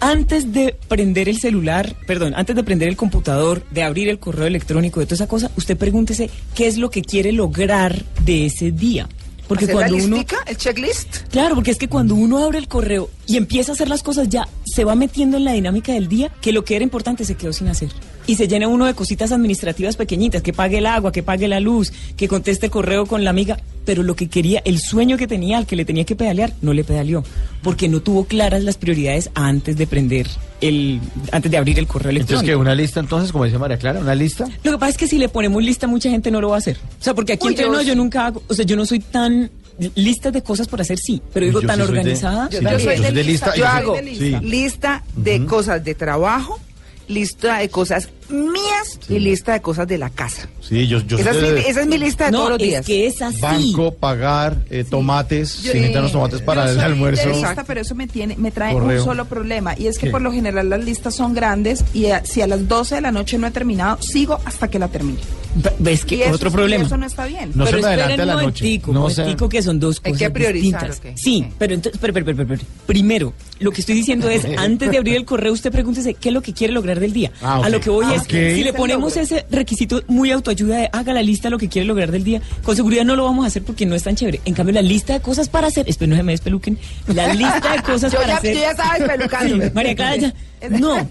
Antes 0.00 0.52
de 0.52 0.76
prender 0.86 1.28
el 1.28 1.40
celular, 1.40 1.96
perdón, 2.06 2.32
antes 2.36 2.54
de 2.54 2.62
prender 2.62 2.88
el 2.88 2.96
computador, 2.96 3.64
de 3.72 3.82
abrir 3.82 4.08
el 4.08 4.20
correo 4.20 4.46
electrónico, 4.46 5.00
de 5.00 5.06
toda 5.06 5.16
esa 5.16 5.26
cosa, 5.26 5.50
usted 5.56 5.76
pregúntese 5.76 6.30
qué 6.54 6.68
es 6.68 6.78
lo 6.78 6.88
que 6.88 7.02
quiere 7.02 7.32
lograr 7.32 8.04
de 8.24 8.46
ese 8.46 8.70
día. 8.70 9.08
Porque 9.48 9.64
¿Hacer 9.64 9.76
la 9.76 9.88
cuando 9.88 10.04
uno... 10.04 10.16
listica, 10.16 10.36
el 10.46 10.56
checklist. 10.56 11.16
Claro, 11.30 11.54
porque 11.54 11.70
es 11.70 11.78
que 11.78 11.88
cuando 11.88 12.14
uno 12.14 12.38
abre 12.38 12.58
el 12.58 12.68
correo 12.68 13.10
y 13.26 13.36
empieza 13.36 13.72
a 13.72 13.74
hacer 13.74 13.88
las 13.88 14.02
cosas 14.02 14.28
ya 14.28 14.46
se 14.64 14.84
va 14.84 14.94
metiendo 14.94 15.38
en 15.38 15.44
la 15.44 15.52
dinámica 15.52 15.92
del 15.92 16.08
día 16.08 16.30
que 16.40 16.52
lo 16.52 16.64
que 16.64 16.76
era 16.76 16.84
importante 16.84 17.24
se 17.24 17.34
quedó 17.34 17.52
sin 17.52 17.68
hacer. 17.68 17.90
Y 18.28 18.34
se 18.36 18.46
llena 18.46 18.68
uno 18.68 18.84
de 18.86 18.94
cositas 18.94 19.32
administrativas 19.32 19.96
pequeñitas, 19.96 20.42
que 20.42 20.52
pague 20.52 20.78
el 20.78 20.86
agua, 20.86 21.10
que 21.10 21.22
pague 21.24 21.48
la 21.48 21.58
luz, 21.60 21.92
que 22.16 22.28
conteste 22.28 22.66
el 22.66 22.70
correo 22.72 23.06
con 23.06 23.24
la 23.24 23.30
amiga, 23.30 23.58
pero 23.86 24.02
lo 24.02 24.14
que 24.14 24.28
quería, 24.28 24.60
el 24.66 24.78
sueño 24.78 25.16
que 25.16 25.26
tenía, 25.26 25.56
al 25.56 25.66
que 25.66 25.74
le 25.76 25.84
tenía 25.86 26.04
que 26.04 26.14
pedalear, 26.14 26.52
no 26.60 26.74
le 26.74 26.84
pedaleó, 26.84 27.24
porque 27.62 27.88
no 27.88 28.00
tuvo 28.02 28.24
claras 28.26 28.62
las 28.62 28.76
prioridades 28.76 29.30
antes 29.34 29.78
de 29.78 29.86
prender 29.86 30.26
el, 30.60 31.00
antes 31.32 31.50
de 31.50 31.56
abrir 31.56 31.78
el 31.78 31.86
correo 31.86 32.10
Entonces, 32.10 32.28
electrónico. 32.32 32.52
que 32.52 32.56
una 32.60 32.74
lista, 32.74 33.00
entonces, 33.00 33.32
como 33.32 33.46
dice 33.46 33.56
María 33.56 33.78
Clara, 33.78 33.98
una 34.00 34.14
lista. 34.14 34.46
Lo 34.62 34.72
que 34.72 34.78
pasa 34.78 34.90
es 34.90 34.98
que 34.98 35.06
si 35.08 35.16
le 35.18 35.30
ponemos 35.30 35.62
lista, 35.64 35.86
mucha 35.86 36.10
gente 36.10 36.30
no 36.30 36.42
lo 36.42 36.50
va 36.50 36.56
a 36.56 36.58
hacer. 36.58 36.76
O 37.00 37.02
sea, 37.02 37.14
porque 37.14 37.32
aquí 37.32 37.46
Uy, 37.46 37.52
entre 37.54 37.64
yo 37.64 37.72
no, 37.72 37.80
yo 37.80 37.94
nunca 37.96 38.26
hago, 38.26 38.42
o 38.46 38.52
sea, 38.52 38.66
yo 38.66 38.76
no 38.76 38.84
soy 38.84 38.98
tan 39.00 39.50
lista 39.94 40.30
de 40.30 40.42
cosas 40.42 40.68
por 40.68 40.82
hacer, 40.82 40.98
sí, 40.98 41.22
pero 41.32 41.46
digo 41.46 41.62
Yo 41.62 41.66
tan 41.66 41.76
sí 41.78 41.82
soy 41.86 41.92
de- 41.94 41.98
organizada. 42.00 42.48
sí, 42.50 42.58
Yo 42.60 42.78
soy 42.78 42.98
de 43.00 43.24
lista. 43.24 43.54
Yo 43.56 43.66
hago 43.66 43.94
de 43.94 44.02
lista. 44.02 44.40
Sí. 44.40 44.46
lista 44.46 45.04
de 45.16 45.46
cosas 45.46 45.82
de 45.82 45.94
trabajo, 45.94 46.58
lista 47.06 47.58
de 47.60 47.68
cosas 47.70 48.10
mías 48.30 48.98
y 49.08 49.18
lista 49.18 49.52
de 49.52 49.60
cosas 49.62 49.86
de 49.88 49.98
la 49.98 50.10
casa. 50.10 50.48
Sí, 50.60 50.86
yo, 50.86 51.00
yo 51.00 51.18
Esa 51.18 51.30
es, 51.30 51.36
soy 51.36 51.48
mi, 51.48 51.54
de 51.62 51.68
esa 51.68 51.80
es 51.80 51.86
mi 51.86 51.98
lista 51.98 52.26
de 52.26 52.30
no, 52.32 52.38
todos 52.38 52.50
los 52.50 52.60
es 52.62 52.68
días. 52.68 52.86
que 52.86 53.06
es 53.06 53.22
así. 53.22 53.40
banco, 53.40 53.94
pagar, 53.94 54.56
eh, 54.70 54.84
tomates, 54.88 55.62
Yo- 55.62 55.72
si 55.72 55.78
necesitan 55.78 56.02
los 56.02 56.12
tomates 56.12 56.42
para 56.42 56.64
Yo 56.64 56.70
el 56.70 56.76
soy 56.76 56.84
almuerzo. 56.84 57.28
lista, 57.30 57.64
pero 57.66 57.80
eso 57.80 57.94
me 57.94 58.06
tiene, 58.06 58.36
me 58.36 58.50
trae 58.50 58.72
Correo. 58.74 59.00
un 59.00 59.04
solo 59.04 59.24
problema 59.24 59.74
y 59.78 59.86
es 59.86 59.98
que 59.98 60.06
¿Qué? 60.06 60.10
por 60.12 60.20
lo 60.22 60.30
general 60.32 60.68
las 60.68 60.84
listas 60.84 61.14
son 61.14 61.34
grandes 61.34 61.84
y 61.94 62.06
a- 62.06 62.24
si 62.24 62.42
a 62.42 62.46
las 62.46 62.68
12 62.68 62.96
de 62.96 63.00
la 63.00 63.12
noche 63.12 63.38
no 63.38 63.46
he 63.46 63.50
terminado, 63.50 64.00
sigo 64.02 64.38
hasta 64.44 64.68
que 64.68 64.78
la 64.78 64.88
termine. 64.88 65.18
Ve- 65.62 65.72
¿Ves 65.78 66.04
que 66.04 66.24
eso- 66.24 66.34
otro 66.34 66.50
problema? 66.50 66.84
eso 66.84 66.96
no 66.96 67.06
está 67.06 67.26
bien. 67.26 67.50
No 67.54 67.64
se 67.66 67.70
pero 67.72 67.82
me 67.82 67.88
adelante 67.88 68.22
a 68.22 68.26
la 68.26 68.34
noche. 68.42 68.80
No 68.86 69.10
se- 69.10 69.20
momentico 69.22 69.48
que 69.48 69.62
son 69.62 69.80
dos 69.80 70.00
Hay 70.04 70.12
cosas 70.12 70.26
que 70.28 70.30
priorizar, 70.32 70.88
distintas. 70.90 71.20
Sí, 71.20 71.44
pero 71.58 71.74
entonces, 71.74 71.98
pero, 72.00 72.12
pero, 72.14 72.26
pero, 72.26 72.36
pero, 72.36 72.48
pero, 72.48 72.62
primero, 72.86 73.32
lo 73.60 73.70
que 73.72 73.80
estoy 73.80 73.94
diciendo 73.96 74.28
es, 74.28 74.44
antes 74.58 74.90
de 74.90 74.98
abrir 74.98 75.16
el 75.16 75.24
correo, 75.24 75.52
usted 75.52 75.70
pregúntese 75.72 76.14
qué 76.14 76.28
es 76.28 76.34
lo 76.34 76.42
que 76.42 76.52
quiere 76.52 76.72
lograr 76.72 77.00
del 77.00 77.12
día. 77.12 77.32
Ah. 77.42 77.60
A 77.64 77.68
lo 77.68 77.80
que 77.80 77.90
voy 77.90 78.06
Ah, 78.08 78.14
es, 78.16 78.22
si 78.24 78.62
le 78.64 78.72
ponemos 78.72 79.16
ese 79.16 79.46
requisito 79.50 80.02
muy 80.06 80.30
autoayuda 80.30 80.76
de 80.78 80.90
haga 80.92 81.12
la 81.12 81.22
lista 81.22 81.48
de 81.48 81.50
lo 81.50 81.58
que 81.58 81.68
quiere 81.68 81.86
lograr 81.86 82.10
del 82.12 82.24
día, 82.24 82.40
con 82.62 82.76
seguridad 82.76 83.04
no 83.04 83.16
lo 83.16 83.24
vamos 83.24 83.44
a 83.44 83.48
hacer 83.48 83.62
porque 83.64 83.84
no 83.86 83.94
es 83.94 84.02
tan 84.02 84.14
chévere. 84.16 84.40
En 84.44 84.54
cambio, 84.54 84.74
la 84.74 84.82
lista 84.82 85.14
de 85.14 85.20
cosas 85.20 85.48
para 85.48 85.66
hacer, 85.68 85.88
espero 85.88 86.10
no 86.10 86.16
se 86.16 86.22
me 86.22 86.32
despeluquen, 86.32 86.78
la 87.08 87.32
lista 87.34 87.72
de 87.76 87.82
cosas 87.82 88.12
Yo 88.12 88.18
para 88.18 88.28
ya- 88.34 88.36
hacer. 88.38 88.54
yo 88.54 88.60
ya 88.60 88.70
estaba 88.70 88.94
despelucándome. 88.98 89.64
Sí, 89.66 89.70
María 89.74 89.94
Clara 89.96 90.16
ya. 90.16 90.34
No, 90.70 91.08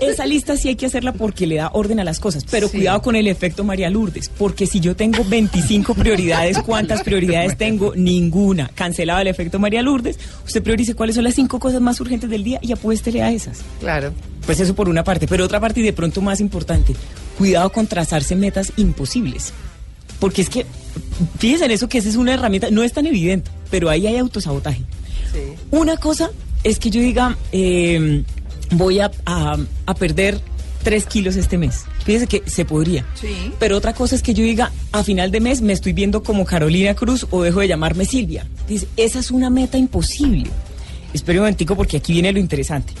esa 0.00 0.24
lista 0.24 0.56
sí 0.56 0.68
hay 0.68 0.74
que 0.76 0.86
hacerla 0.86 1.12
porque 1.12 1.46
le 1.46 1.56
da 1.56 1.68
orden 1.74 2.00
a 2.00 2.04
las 2.04 2.20
cosas, 2.20 2.46
pero 2.50 2.68
Sí. 2.68 2.78
cuidado 2.78 3.02
con 3.02 3.16
el 3.16 3.26
efecto 3.26 3.62
María 3.62 3.77
Lourdes, 3.88 4.28
porque 4.36 4.66
si 4.66 4.80
yo 4.80 4.96
tengo 4.96 5.24
25 5.24 5.94
prioridades, 5.94 6.58
¿cuántas 6.66 7.02
prioridades 7.04 7.56
tengo? 7.56 7.94
Ninguna. 7.94 8.68
Cancelado 8.74 9.20
el 9.20 9.28
efecto 9.28 9.60
María 9.60 9.80
Lourdes, 9.82 10.18
usted 10.44 10.60
priorice 10.62 10.94
cuáles 10.96 11.14
son 11.14 11.22
las 11.22 11.34
cinco 11.36 11.60
cosas 11.60 11.80
más 11.80 12.00
urgentes 12.00 12.28
del 12.28 12.42
día 12.42 12.58
y 12.60 12.72
apuéstele 12.72 13.22
a 13.22 13.30
esas. 13.30 13.60
Claro. 13.78 14.12
Pues 14.44 14.58
eso 14.58 14.74
por 14.74 14.88
una 14.88 15.04
parte, 15.04 15.28
pero 15.28 15.44
otra 15.44 15.60
parte 15.60 15.78
y 15.78 15.84
de 15.84 15.92
pronto 15.92 16.20
más 16.20 16.40
importante, 16.40 16.96
cuidado 17.38 17.70
con 17.70 17.86
trazarse 17.86 18.34
metas 18.34 18.72
imposibles. 18.76 19.52
Porque 20.18 20.42
es 20.42 20.50
que, 20.50 20.66
fíjense 21.38 21.66
en 21.66 21.70
eso 21.70 21.88
que 21.88 21.98
esa 21.98 22.08
es 22.08 22.16
una 22.16 22.34
herramienta, 22.34 22.70
no 22.72 22.82
es 22.82 22.92
tan 22.92 23.06
evidente, 23.06 23.50
pero 23.70 23.88
ahí 23.88 24.06
hay 24.08 24.16
autosabotaje. 24.16 24.82
Sí. 25.32 25.38
Una 25.70 25.96
cosa 25.96 26.30
es 26.64 26.80
que 26.80 26.90
yo 26.90 27.00
diga, 27.00 27.36
eh, 27.52 28.24
voy 28.72 28.98
a, 29.00 29.10
a- 29.26 29.56
a 29.86 29.94
perder 29.94 30.40
tres 30.82 31.06
kilos 31.06 31.36
este 31.36 31.58
mes. 31.58 31.84
Fíjese 32.04 32.26
que 32.26 32.42
se 32.46 32.64
podría. 32.64 33.04
Sí. 33.14 33.52
Pero 33.58 33.76
otra 33.76 33.94
cosa 33.94 34.14
es 34.14 34.22
que 34.22 34.34
yo 34.34 34.42
diga, 34.42 34.72
a 34.92 35.02
final 35.04 35.30
de 35.30 35.40
mes 35.40 35.60
me 35.60 35.72
estoy 35.72 35.92
viendo 35.92 36.22
como 36.22 36.44
Carolina 36.44 36.94
Cruz 36.94 37.26
o 37.30 37.42
dejo 37.42 37.60
de 37.60 37.68
llamarme 37.68 38.04
Silvia. 38.04 38.46
Dice, 38.66 38.88
esa 38.96 39.18
es 39.18 39.30
una 39.30 39.50
meta 39.50 39.78
imposible. 39.78 40.50
Espera 41.12 41.38
un 41.38 41.44
momentico 41.44 41.76
porque 41.76 41.96
aquí 41.96 42.12
viene 42.12 42.32
lo 42.32 42.38
interesante. 42.38 42.92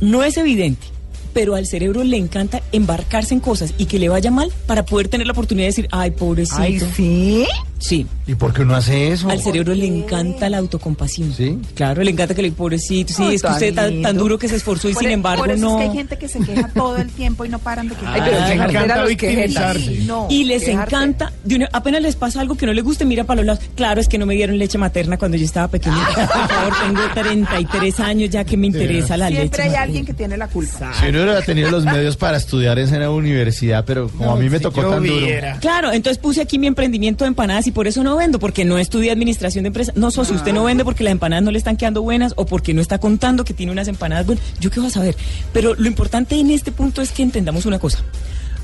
No 0.00 0.22
es 0.22 0.36
evidente, 0.36 0.86
pero 1.32 1.54
al 1.54 1.66
cerebro 1.66 2.04
le 2.04 2.16
encanta 2.16 2.62
embarcarse 2.72 3.34
en 3.34 3.40
cosas 3.40 3.74
y 3.78 3.86
que 3.86 3.98
le 3.98 4.08
vaya 4.08 4.30
mal 4.30 4.52
para 4.66 4.84
poder 4.84 5.08
tener 5.08 5.26
la 5.26 5.32
oportunidad 5.32 5.64
de 5.64 5.70
decir, 5.70 5.88
ay, 5.90 6.12
pobrecito. 6.12 6.60
Ay, 6.60 6.80
sí. 6.94 7.46
Sí. 7.78 8.06
¿Y 8.26 8.34
por 8.34 8.52
qué 8.52 8.62
uno 8.62 8.74
hace 8.74 9.12
eso? 9.12 9.30
Al 9.30 9.40
cerebro 9.40 9.74
le 9.74 9.86
encanta 9.86 10.48
la 10.50 10.58
autocompasión. 10.58 11.32
¿Sí? 11.32 11.58
Claro, 11.74 12.02
le 12.02 12.10
encanta 12.10 12.34
que 12.34 12.42
le 12.42 12.50
pobrecito. 12.52 13.12
Sí, 13.14 13.22
Ay, 13.22 13.34
es 13.36 13.42
que 13.42 13.46
tan 13.48 13.54
usted 13.54 13.74
tan, 13.74 14.02
tan 14.02 14.16
duro 14.16 14.38
que 14.38 14.48
se 14.48 14.56
esforzó 14.56 14.88
y 14.88 14.92
Por 14.94 15.02
sin 15.02 15.10
e- 15.10 15.14
embargo 15.14 15.44
por 15.44 15.52
eso 15.52 15.60
no. 15.64 15.78
es 15.78 15.84
que 15.84 15.90
hay 15.90 15.96
gente 15.96 16.18
que 16.18 16.28
se 16.28 16.40
queja 16.40 16.68
todo 16.74 16.96
el 16.96 17.08
tiempo 17.10 17.44
y 17.44 17.48
no 17.48 17.58
paran 17.58 17.88
de 17.88 17.94
quejarse. 17.96 18.20
Ay, 18.20 18.28
pero 18.30 18.42
Ah, 18.42 18.56
jartera 18.56 18.84
encanta 18.84 19.04
victimizarse. 19.04 19.80
Sí, 19.96 20.04
no. 20.06 20.26
Y 20.28 20.44
les 20.44 20.64
quejarse. 20.64 20.94
encanta, 20.94 21.32
de 21.44 21.56
una- 21.56 21.68
apenas 21.72 22.02
les 22.02 22.16
pasa 22.16 22.40
algo 22.40 22.56
que 22.56 22.66
no 22.66 22.72
les 22.72 22.84
guste, 22.84 23.04
mira 23.04 23.24
para 23.24 23.38
los 23.42 23.46
lados. 23.46 23.64
Claro, 23.76 24.00
es 24.00 24.08
que 24.08 24.18
no 24.18 24.26
me 24.26 24.34
dieron 24.34 24.58
leche 24.58 24.76
materna 24.78 25.16
cuando 25.16 25.36
yo 25.36 25.44
estaba 25.44 25.68
pequeña. 25.68 25.96
Por 26.14 26.26
favor, 26.48 26.72
tengo 26.84 27.00
33 27.14 28.00
años 28.00 28.30
ya 28.30 28.44
que 28.44 28.56
me 28.56 28.66
interesa 28.66 29.16
la 29.16 29.28
Siempre 29.28 29.44
leche. 29.44 29.62
hay 29.62 29.68
materna. 29.68 29.82
alguien 29.84 30.04
que 30.06 30.14
tiene 30.14 30.36
la 30.36 30.48
culpa. 30.48 30.92
Si 31.00 31.06
uno 31.08 31.22
hubiera 31.22 31.42
tenido 31.42 31.70
los 31.70 31.84
medios 31.84 32.16
para 32.16 32.36
estudiar 32.36 32.78
en 32.78 32.86
esa 32.88 33.10
universidad, 33.10 33.84
pero 33.86 34.08
como 34.08 34.32
a 34.32 34.36
mí 34.36 34.50
me 34.50 34.58
si 34.58 34.62
tocó 34.64 34.82
tan 34.82 35.04
duro. 35.04 35.26
Claro, 35.60 35.92
entonces 35.92 36.18
puse 36.18 36.40
aquí 36.42 36.58
mi 36.58 36.66
emprendimiento 36.66 37.24
de 37.24 37.28
empanadas 37.28 37.66
y 37.68 37.70
por 37.70 37.86
eso 37.86 38.02
no 38.02 38.16
vendo, 38.16 38.38
porque 38.38 38.64
no 38.64 38.78
estudié 38.78 39.10
administración 39.10 39.64
de 39.64 39.68
empresas. 39.68 39.94
No, 39.94 40.10
socio, 40.10 40.34
usted 40.34 40.54
no 40.54 40.64
vende 40.64 40.84
porque 40.84 41.04
las 41.04 41.12
empanadas 41.12 41.44
no 41.44 41.50
le 41.50 41.58
están 41.58 41.76
quedando 41.76 42.00
buenas 42.00 42.32
o 42.36 42.46
porque 42.46 42.72
no 42.72 42.80
está 42.80 42.98
contando 42.98 43.44
que 43.44 43.52
tiene 43.52 43.72
unas 43.72 43.88
empanadas 43.88 44.24
buenas. 44.24 44.42
Yo 44.58 44.70
qué 44.70 44.80
voy 44.80 44.88
a 44.88 44.92
saber. 44.92 45.16
Pero 45.52 45.74
lo 45.74 45.86
importante 45.86 46.34
en 46.36 46.50
este 46.50 46.72
punto 46.72 47.02
es 47.02 47.12
que 47.12 47.22
entendamos 47.22 47.66
una 47.66 47.78
cosa. 47.78 48.02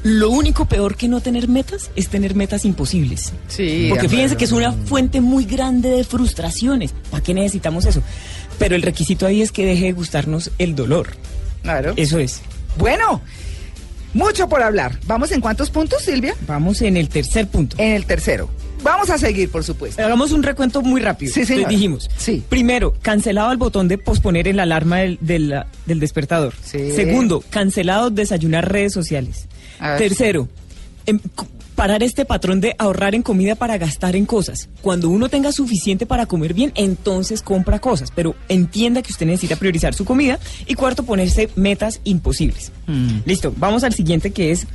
Lo 0.05 0.31
único 0.31 0.65
peor 0.65 0.97
que 0.97 1.09
no 1.09 1.21
tener 1.21 1.49
metas 1.49 1.91
es 1.97 2.09
tener 2.09 2.35
metas 2.35 2.65
imposibles. 2.65 3.35
Sí, 3.49 3.89
Porque 3.91 4.09
fíjense 4.09 4.37
que 4.37 4.45
es 4.47 4.53
una 4.53 4.73
fuente 4.73 5.21
muy 5.21 5.45
grande 5.45 5.91
de 5.91 6.05
frustraciones. 6.05 6.95
¿Para 7.11 7.23
qué 7.23 7.35
necesitamos 7.35 7.85
eso? 7.85 8.03
Pero 8.59 8.75
el 8.75 8.83
requisito 8.83 9.27
ahí 9.27 9.43
es 9.43 9.53
que 9.53 9.67
deje 9.67 9.85
de 9.85 9.93
gustarnos 9.93 10.51
el 10.59 10.75
dolor. 10.75 11.09
Claro. 11.63 11.93
Eso 11.97 12.19
es. 12.19 12.41
Bueno, 12.79 13.21
mucho 14.15 14.49
por 14.49 14.63
hablar. 14.63 14.99
¿Vamos 15.07 15.31
en 15.33 15.43
cuántos 15.43 15.69
puntos, 15.69 16.03
Silvia? 16.03 16.35
Vamos 16.47 16.81
en 16.81 16.97
el 16.97 17.11
tercer 17.11 17.49
punto. 17.49 17.77
En 17.79 17.93
el 17.93 18.07
tercero. 18.07 18.49
Vamos 18.85 19.11
a 19.11 19.19
seguir, 19.19 19.51
por 19.51 19.65
supuesto. 19.65 20.01
Hagamos 20.05 20.31
un 20.31 20.43
recuento 20.43 20.83
muy 20.83 21.01
rápido. 21.01 21.33
Sí. 21.33 21.41
Entonces 21.41 21.69
dijimos, 21.69 22.09
Sí. 22.19 22.43
primero, 22.49 22.95
cancelado 23.03 23.51
el 23.51 23.57
botón 23.59 23.89
de 23.89 23.99
posponer 23.99 24.47
en 24.47 24.57
la 24.59 24.63
alarma 24.65 24.99
del, 24.99 25.19
del, 25.21 25.55
del 25.87 25.99
despertador. 26.01 26.53
Sí. 26.63 26.93
Segundo, 26.93 27.43
cancelado 27.51 28.11
desayunar 28.11 28.71
redes 28.71 28.93
sociales. 28.93 29.49
Tercero, 29.99 30.49
em, 31.07 31.19
parar 31.75 32.03
este 32.05 32.25
patrón 32.25 32.61
de 32.61 32.77
ahorrar 32.79 33.15
en 33.15 33.23
comida 33.23 33.55
para 33.57 33.79
gastar 33.79 34.15
en 34.17 34.27
cosas. 34.27 34.69
Cuando 34.81 35.09
uno 35.09 35.29
tenga 35.29 35.51
suficiente 35.51 36.07
para 36.07 36.27
comer 36.27 36.55
bien, 36.55 36.71
entonces 36.77 37.43
compra 37.43 37.81
cosas, 37.81 38.11
pero 38.15 38.37
entienda 38.49 39.03
que 39.03 39.11
usted 39.13 39.27
necesita 39.27 39.57
priorizar 39.57 39.93
su 39.95 40.05
comida. 40.05 40.39
Y 40.67 40.75
cuarto, 40.75 41.03
ponerse 41.05 41.49
metas 41.57 42.01
imposibles. 42.05 42.71
Mm. 42.87 43.21
Listo, 43.25 43.53
vamos 43.57 43.83
al 43.83 43.93
siguiente 43.95 44.31
que 44.31 44.53
es 44.53 44.67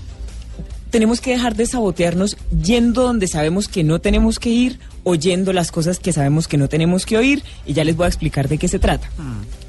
tenemos 0.90 1.22
que 1.22 1.32
dejar 1.32 1.56
de 1.56 1.66
sabotearnos 1.66 2.38
yendo 2.64 3.04
donde 3.04 3.28
sabemos 3.28 3.68
que 3.68 3.84
no 3.84 4.00
tenemos 4.00 4.40
que 4.40 4.50
ir, 4.50 4.80
oyendo 5.04 5.54
las 5.54 5.72
cosas 5.72 6.00
que 6.00 6.14
sabemos 6.14 6.48
que 6.48 6.58
no 6.58 6.68
tenemos 6.68 7.06
que 7.06 7.18
oír, 7.18 7.44
y 7.66 7.74
ya 7.74 7.84
les 7.84 7.96
voy 7.96 8.06
a 8.06 8.08
explicar 8.08 8.48
de 8.48 8.58
qué 8.58 8.68
se 8.68 8.80
trata. 8.80 9.10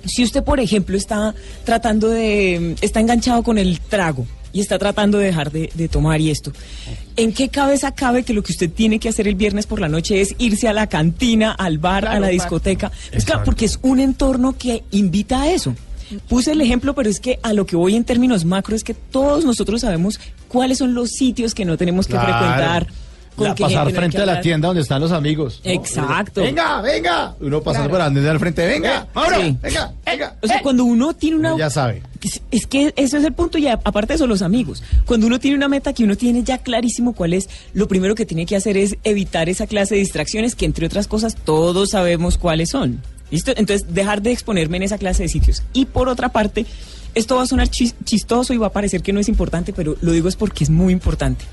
Si 0.04 0.24
usted, 0.24 0.42
por 0.42 0.60
ejemplo, 0.60 0.96
está 0.96 1.34
tratando 1.64 2.08
de, 2.08 2.74
está 2.80 3.00
enganchado 3.00 3.42
con 3.42 3.58
el 3.58 3.80
trago 3.80 4.26
y 4.52 4.60
está 4.60 4.78
tratando 4.78 5.18
de 5.18 5.26
dejar 5.26 5.52
de, 5.52 5.70
de 5.74 5.88
tomar 5.88 6.20
y 6.20 6.30
esto, 6.30 6.52
¿en 7.16 7.32
qué 7.32 7.48
cabeza 7.48 7.94
cabe 7.94 8.22
que 8.22 8.32
lo 8.32 8.42
que 8.42 8.52
usted 8.52 8.70
tiene 8.70 8.98
que 8.98 9.08
hacer 9.08 9.28
el 9.28 9.34
viernes 9.34 9.66
por 9.66 9.80
la 9.80 9.88
noche 9.88 10.20
es 10.20 10.34
irse 10.38 10.68
a 10.68 10.72
la 10.72 10.88
cantina, 10.88 11.52
al 11.52 11.78
bar, 11.78 12.06
a 12.06 12.18
la 12.18 12.28
discoteca? 12.28 12.90
Pues 13.12 13.24
claro, 13.24 13.44
porque 13.44 13.66
es 13.66 13.78
un 13.82 14.00
entorno 14.00 14.56
que 14.56 14.82
invita 14.90 15.42
a 15.42 15.52
eso. 15.52 15.74
Puse 16.28 16.52
el 16.52 16.60
ejemplo, 16.60 16.94
pero 16.94 17.08
es 17.08 17.20
que 17.20 17.38
a 17.42 17.52
lo 17.52 17.66
que 17.66 17.76
voy 17.76 17.96
en 17.96 18.04
términos 18.04 18.44
macro 18.44 18.74
es 18.76 18.84
que 18.84 18.94
todos 18.94 19.44
nosotros 19.44 19.80
sabemos 19.82 20.20
cuáles 20.48 20.78
son 20.78 20.94
los 20.94 21.10
sitios 21.10 21.54
que 21.54 21.64
no 21.64 21.76
tenemos 21.76 22.06
que 22.06 22.12
Claro. 22.12 22.28
frecuentar. 22.38 22.86
La- 23.38 23.54
pasar 23.54 23.90
frente 23.92 24.18
a 24.20 24.26
la 24.26 24.42
tienda 24.42 24.66
donde 24.68 24.82
están 24.82 25.00
los 25.00 25.12
amigos. 25.12 25.62
¿no? 25.64 25.70
Exacto. 25.70 26.42
Venga, 26.42 26.82
venga. 26.82 27.34
Uno 27.40 27.62
pasando 27.62 27.88
por 27.88 27.98
donde 27.98 28.28
al 28.28 28.38
frente, 28.38 28.66
venga. 28.66 29.06
Mauro, 29.14 29.36
Sí. 29.40 29.56
venga, 29.62 29.92
venga. 30.04 30.36
O 30.42 30.46
sea, 30.46 30.60
cuando 30.60 30.84
uno 30.84 31.14
tiene 31.14 31.36
una... 31.36 31.56
Ya 31.56 31.70
sabe. 31.70 32.02
Es, 32.22 32.42
es 32.50 32.66
que 32.66 32.92
ese 32.96 33.16
es 33.16 33.24
el 33.24 33.32
punto 33.32 33.56
y 33.56 33.66
aparte 33.66 34.08
de 34.08 34.14
eso, 34.16 34.26
los 34.26 34.42
amigos. 34.42 34.82
Cuando 35.06 35.26
uno 35.26 35.38
tiene 35.38 35.56
una 35.56 35.68
meta 35.68 35.94
que 35.94 36.04
uno 36.04 36.16
tiene 36.16 36.42
ya 36.42 36.58
clarísimo 36.58 37.14
cuál 37.14 37.32
es, 37.32 37.48
lo 37.72 37.88
primero 37.88 38.14
que 38.14 38.26
tiene 38.26 38.44
que 38.44 38.56
hacer 38.56 38.76
es 38.76 38.96
evitar 39.04 39.48
esa 39.48 39.66
clase 39.66 39.94
de 39.94 40.00
distracciones 40.00 40.54
que 40.54 40.66
entre 40.66 40.84
otras 40.84 41.06
cosas 41.06 41.34
todos 41.34 41.90
sabemos 41.90 42.36
cuáles 42.36 42.68
son. 42.68 43.00
¿Listo? 43.30 43.52
Entonces, 43.56 43.92
dejar 43.94 44.22
de 44.22 44.32
exponerme 44.32 44.76
en 44.78 44.82
esa 44.84 44.98
clase 44.98 45.22
de 45.22 45.28
sitios. 45.28 45.62
Y 45.72 45.86
por 45.86 46.08
otra 46.08 46.30
parte, 46.30 46.66
esto 47.14 47.36
va 47.36 47.42
a 47.42 47.46
sonar 47.46 47.68
chis- 47.68 47.94
chistoso 48.04 48.52
y 48.54 48.56
va 48.58 48.68
a 48.68 48.72
parecer 48.72 49.02
que 49.02 49.12
no 49.12 49.20
es 49.20 49.28
importante, 49.28 49.72
pero 49.72 49.96
lo 50.00 50.12
digo 50.12 50.28
es 50.28 50.36
porque 50.36 50.64
es 50.64 50.70
muy 50.70 50.92
importante. 50.92 51.44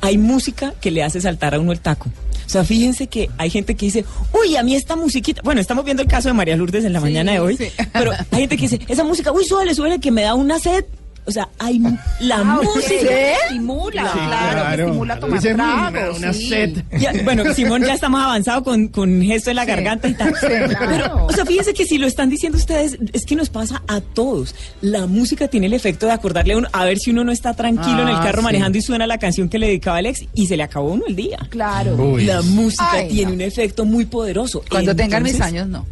Hay 0.00 0.16
música 0.18 0.74
que 0.80 0.90
le 0.90 1.02
hace 1.02 1.20
saltar 1.20 1.54
a 1.54 1.60
uno 1.60 1.72
el 1.72 1.80
taco. 1.80 2.08
O 2.46 2.48
sea, 2.50 2.64
fíjense 2.64 3.08
que 3.08 3.28
hay 3.36 3.50
gente 3.50 3.74
que 3.74 3.86
dice, 3.86 4.04
uy, 4.32 4.56
a 4.56 4.62
mí 4.62 4.74
esta 4.74 4.96
musiquita. 4.96 5.42
Bueno, 5.44 5.60
estamos 5.60 5.84
viendo 5.84 6.02
el 6.02 6.08
caso 6.08 6.28
de 6.28 6.34
María 6.34 6.56
Lourdes 6.56 6.84
en 6.84 6.92
la 6.92 7.00
mañana 7.00 7.32
de 7.32 7.40
hoy. 7.40 7.56
sí. 7.56 7.66
Pero 7.92 8.12
hay 8.30 8.40
gente 8.40 8.56
que 8.56 8.62
dice, 8.62 8.80
esa 8.88 9.04
música, 9.04 9.32
uy, 9.32 9.44
suele, 9.44 9.74
suele, 9.74 9.98
que 9.98 10.10
me 10.10 10.22
da 10.22 10.34
una 10.34 10.58
sed. 10.58 10.84
O 11.28 11.30
sea, 11.30 11.46
hay 11.58 11.78
la 12.20 12.38
Ah, 12.40 12.44
música. 12.62 13.34
Estimula, 13.44 14.02
Sí, 14.12 14.18
claro, 14.18 14.60
claro. 14.60 14.84
estimula 14.86 15.14
a 15.14 15.20
tomar 15.20 15.38
Dice, 15.40 15.52
"Mm, 15.54 15.56
me 15.58 15.62
da 15.62 15.90
trago. 15.90 16.16
una 16.16 16.32
sí. 16.32 16.48
sed". 16.48 16.82
Ya, 16.98 17.12
bueno, 17.22 17.54
Simón 17.54 17.82
ya 17.84 17.92
está 17.94 18.08
más 18.08 18.24
avanzado 18.24 18.64
con, 18.64 18.88
con 18.88 19.20
gesto 19.22 19.50
en 19.50 19.56
la 19.56 19.62
Sí. 19.62 19.68
garganta 19.68 20.08
y 20.08 20.14
tal. 20.14 20.34
Sí, 20.40 20.46
claro. 20.46 20.88
Pero, 20.88 21.26
o 21.26 21.32
sea, 21.32 21.44
fíjense 21.44 21.74
que 21.74 21.84
si 21.84 21.98
lo 21.98 22.06
están 22.06 22.30
diciendo 22.30 22.56
ustedes, 22.56 22.96
es 23.12 23.26
que 23.26 23.36
nos 23.36 23.50
pasa 23.50 23.82
a 23.88 24.00
todos. 24.00 24.54
La 24.80 25.06
música 25.06 25.48
tiene 25.48 25.66
el 25.66 25.74
efecto 25.74 26.06
de 26.06 26.12
acordarle 26.12 26.54
a 26.54 26.56
uno, 26.56 26.68
a 26.72 26.84
ver 26.86 26.98
si 26.98 27.10
uno 27.10 27.24
no 27.24 27.30
está 27.32 27.52
tranquilo 27.52 28.00
en 28.02 28.08
el 28.08 28.16
Ah, 28.16 28.22
carro 28.24 28.38
sí. 28.38 28.44
manejando 28.44 28.78
y 28.78 28.82
suena 28.82 29.06
la 29.06 29.18
canción 29.18 29.50
que 29.50 29.58
le 29.58 29.66
dedicaba 29.66 30.00
el 30.00 30.06
ex 30.06 30.24
y 30.34 30.46
se 30.46 30.56
le 30.56 30.62
acabó 30.62 30.92
uno 30.94 31.04
el 31.06 31.14
día. 31.14 31.38
Claro. 31.50 31.94
Uy. 31.94 32.24
La 32.24 32.40
música 32.40 32.88
Ay, 32.92 33.08
tiene 33.08 33.32
no. 33.32 33.34
un 33.34 33.40
efecto 33.42 33.84
muy 33.84 34.06
poderoso. 34.06 34.62
Cuando 34.70 34.96
tengan 34.96 35.22
mis 35.22 35.38
años, 35.42 35.68
no. 35.68 35.84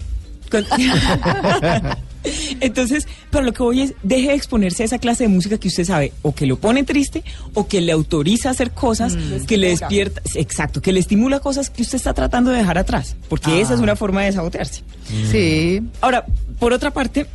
Con- 0.50 0.64
Entonces, 2.60 3.06
pero 3.30 3.44
lo 3.44 3.52
que 3.52 3.62
voy 3.62 3.82
es, 3.82 3.94
deje 4.02 4.28
de 4.28 4.34
exponerse 4.34 4.82
a 4.82 4.86
esa 4.86 4.98
clase 4.98 5.24
de 5.24 5.28
música 5.28 5.58
que 5.58 5.68
usted 5.68 5.84
sabe, 5.84 6.12
o 6.22 6.34
que 6.34 6.46
lo 6.46 6.56
pone 6.58 6.84
triste, 6.84 7.24
o 7.54 7.66
que 7.66 7.80
le 7.80 7.92
autoriza 7.92 8.48
a 8.48 8.52
hacer 8.52 8.72
cosas, 8.72 9.16
que 9.46 9.56
le 9.56 9.68
despierta, 9.68 10.22
exacto, 10.34 10.82
que 10.82 10.92
le 10.92 11.00
estimula 11.00 11.40
cosas 11.40 11.70
que 11.70 11.82
usted 11.82 11.96
está 11.96 12.14
tratando 12.14 12.50
de 12.50 12.58
dejar 12.58 12.78
atrás, 12.78 13.16
porque 13.28 13.60
esa 13.60 13.74
es 13.74 13.80
una 13.80 13.96
forma 13.96 14.22
de 14.22 14.32
sabotearse. 14.32 14.82
Sí. 15.30 15.82
Ahora, 16.00 16.26
por 16.58 16.72
otra 16.72 16.92
parte, 16.92 17.26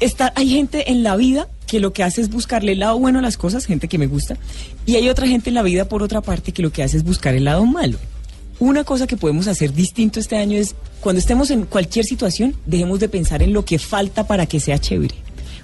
está, 0.00 0.32
hay 0.36 0.48
gente 0.48 0.90
en 0.90 1.02
la 1.02 1.16
vida 1.16 1.48
que 1.66 1.80
lo 1.80 1.92
que 1.92 2.04
hace 2.04 2.20
es 2.20 2.30
buscarle 2.30 2.72
el 2.72 2.78
lado 2.78 2.98
bueno 2.98 3.18
a 3.18 3.22
las 3.22 3.36
cosas, 3.36 3.66
gente 3.66 3.88
que 3.88 3.98
me 3.98 4.06
gusta, 4.06 4.36
y 4.86 4.96
hay 4.96 5.08
otra 5.08 5.26
gente 5.26 5.50
en 5.50 5.54
la 5.54 5.62
vida, 5.62 5.88
por 5.88 6.02
otra 6.02 6.20
parte, 6.20 6.52
que 6.52 6.62
lo 6.62 6.70
que 6.70 6.82
hace 6.82 6.96
es 6.96 7.04
buscar 7.04 7.34
el 7.34 7.44
lado 7.44 7.66
malo. 7.66 7.98
Una 8.58 8.84
cosa 8.84 9.06
que 9.06 9.16
podemos 9.16 9.48
hacer 9.48 9.72
distinto 9.72 10.18
este 10.18 10.36
año 10.36 10.58
es, 10.58 10.74
cuando 11.00 11.18
estemos 11.18 11.50
en 11.50 11.64
cualquier 11.64 12.04
situación, 12.06 12.54
dejemos 12.64 13.00
de 13.00 13.08
pensar 13.08 13.42
en 13.42 13.52
lo 13.52 13.64
que 13.64 13.78
falta 13.78 14.26
para 14.26 14.46
que 14.46 14.60
sea 14.60 14.78
chévere. 14.78 15.14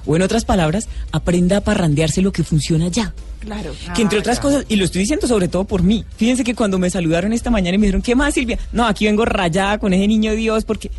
O 0.04 0.16
en 0.16 0.22
otras 0.22 0.44
palabras, 0.44 0.88
aprenda 1.10 1.58
a 1.58 1.60
parrandearse 1.62 2.22
lo 2.22 2.32
que 2.32 2.42
funciona 2.42 2.88
ya. 2.88 3.14
Claro. 3.40 3.72
Que 3.94 4.02
entre 4.02 4.18
otras 4.18 4.40
cosas, 4.40 4.64
y 4.68 4.76
lo 4.76 4.84
estoy 4.84 5.00
diciendo 5.00 5.26
sobre 5.26 5.48
todo 5.48 5.64
por 5.64 5.82
mí, 5.82 6.04
fíjense 6.16 6.44
que 6.44 6.54
cuando 6.54 6.78
me 6.78 6.90
saludaron 6.90 7.32
esta 7.32 7.50
mañana 7.50 7.74
y 7.74 7.78
me 7.78 7.86
dijeron, 7.86 8.02
¿qué 8.02 8.14
más 8.14 8.34
Silvia? 8.34 8.58
No, 8.72 8.86
aquí 8.86 9.06
vengo 9.06 9.24
rayada 9.24 9.78
con 9.78 9.92
ese 9.92 10.06
niño 10.06 10.32
Dios 10.32 10.64
porque 10.64 10.90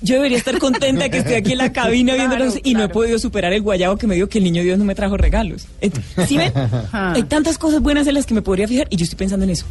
yo 0.00 0.16
debería 0.16 0.38
estar 0.38 0.58
contenta 0.58 1.08
que 1.08 1.18
estoy 1.18 1.34
aquí 1.34 1.52
en 1.52 1.58
la 1.58 1.72
cabina 1.72 2.14
Claro, 2.14 2.52
y 2.64 2.74
no 2.74 2.82
he 2.82 2.88
podido 2.88 3.18
superar 3.18 3.52
el 3.52 3.62
guayabo 3.62 3.96
que 3.96 4.08
me 4.08 4.16
dio 4.16 4.28
que 4.28 4.38
el 4.38 4.44
niño 4.44 4.62
Dios 4.62 4.76
no 4.78 4.84
me 4.84 4.96
trajo 4.96 5.16
regalos. 5.16 5.66
¿Sí 6.26 6.36
ven? 6.36 6.52
Hay 6.92 7.22
tantas 7.24 7.58
cosas 7.58 7.80
buenas 7.80 8.06
en 8.08 8.14
las 8.14 8.26
que 8.26 8.34
me 8.34 8.42
podría 8.42 8.66
fijar 8.66 8.88
y 8.90 8.96
yo 8.96 9.04
estoy 9.04 9.18
pensando 9.18 9.44
en 9.44 9.50
eso. 9.50 9.64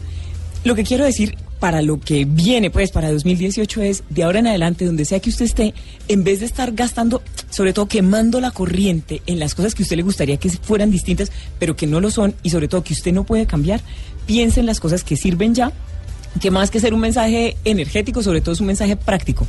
Lo 0.63 0.75
que 0.75 0.83
quiero 0.83 1.05
decir 1.05 1.37
para 1.61 1.83
lo 1.83 1.99
que 1.99 2.25
viene, 2.25 2.71
pues, 2.71 2.89
para 2.89 3.11
2018 3.11 3.83
es, 3.83 4.03
de 4.09 4.23
ahora 4.23 4.39
en 4.39 4.47
adelante, 4.47 4.83
donde 4.83 5.05
sea 5.05 5.19
que 5.19 5.29
usted 5.29 5.45
esté, 5.45 5.75
en 6.07 6.23
vez 6.23 6.39
de 6.39 6.47
estar 6.47 6.71
gastando, 6.71 7.21
sobre 7.51 7.71
todo 7.71 7.87
quemando 7.87 8.41
la 8.41 8.49
corriente 8.49 9.21
en 9.27 9.37
las 9.37 9.53
cosas 9.53 9.75
que 9.75 9.83
a 9.83 9.85
usted 9.85 9.95
le 9.95 10.01
gustaría 10.01 10.37
que 10.37 10.49
fueran 10.49 10.89
distintas, 10.89 11.31
pero 11.59 11.75
que 11.75 11.85
no 11.85 12.01
lo 12.01 12.09
son, 12.09 12.33
y 12.41 12.49
sobre 12.49 12.67
todo 12.67 12.83
que 12.83 12.93
usted 12.93 13.13
no 13.13 13.25
puede 13.25 13.45
cambiar, 13.45 13.79
piense 14.25 14.59
en 14.59 14.65
las 14.65 14.79
cosas 14.79 15.03
que 15.03 15.15
sirven 15.15 15.53
ya, 15.53 15.71
que 16.41 16.49
más 16.49 16.71
que 16.71 16.79
ser 16.79 16.95
un 16.95 16.99
mensaje 16.99 17.57
energético, 17.63 18.23
sobre 18.23 18.41
todo 18.41 18.53
es 18.53 18.61
un 18.61 18.67
mensaje 18.67 18.95
práctico. 18.95 19.45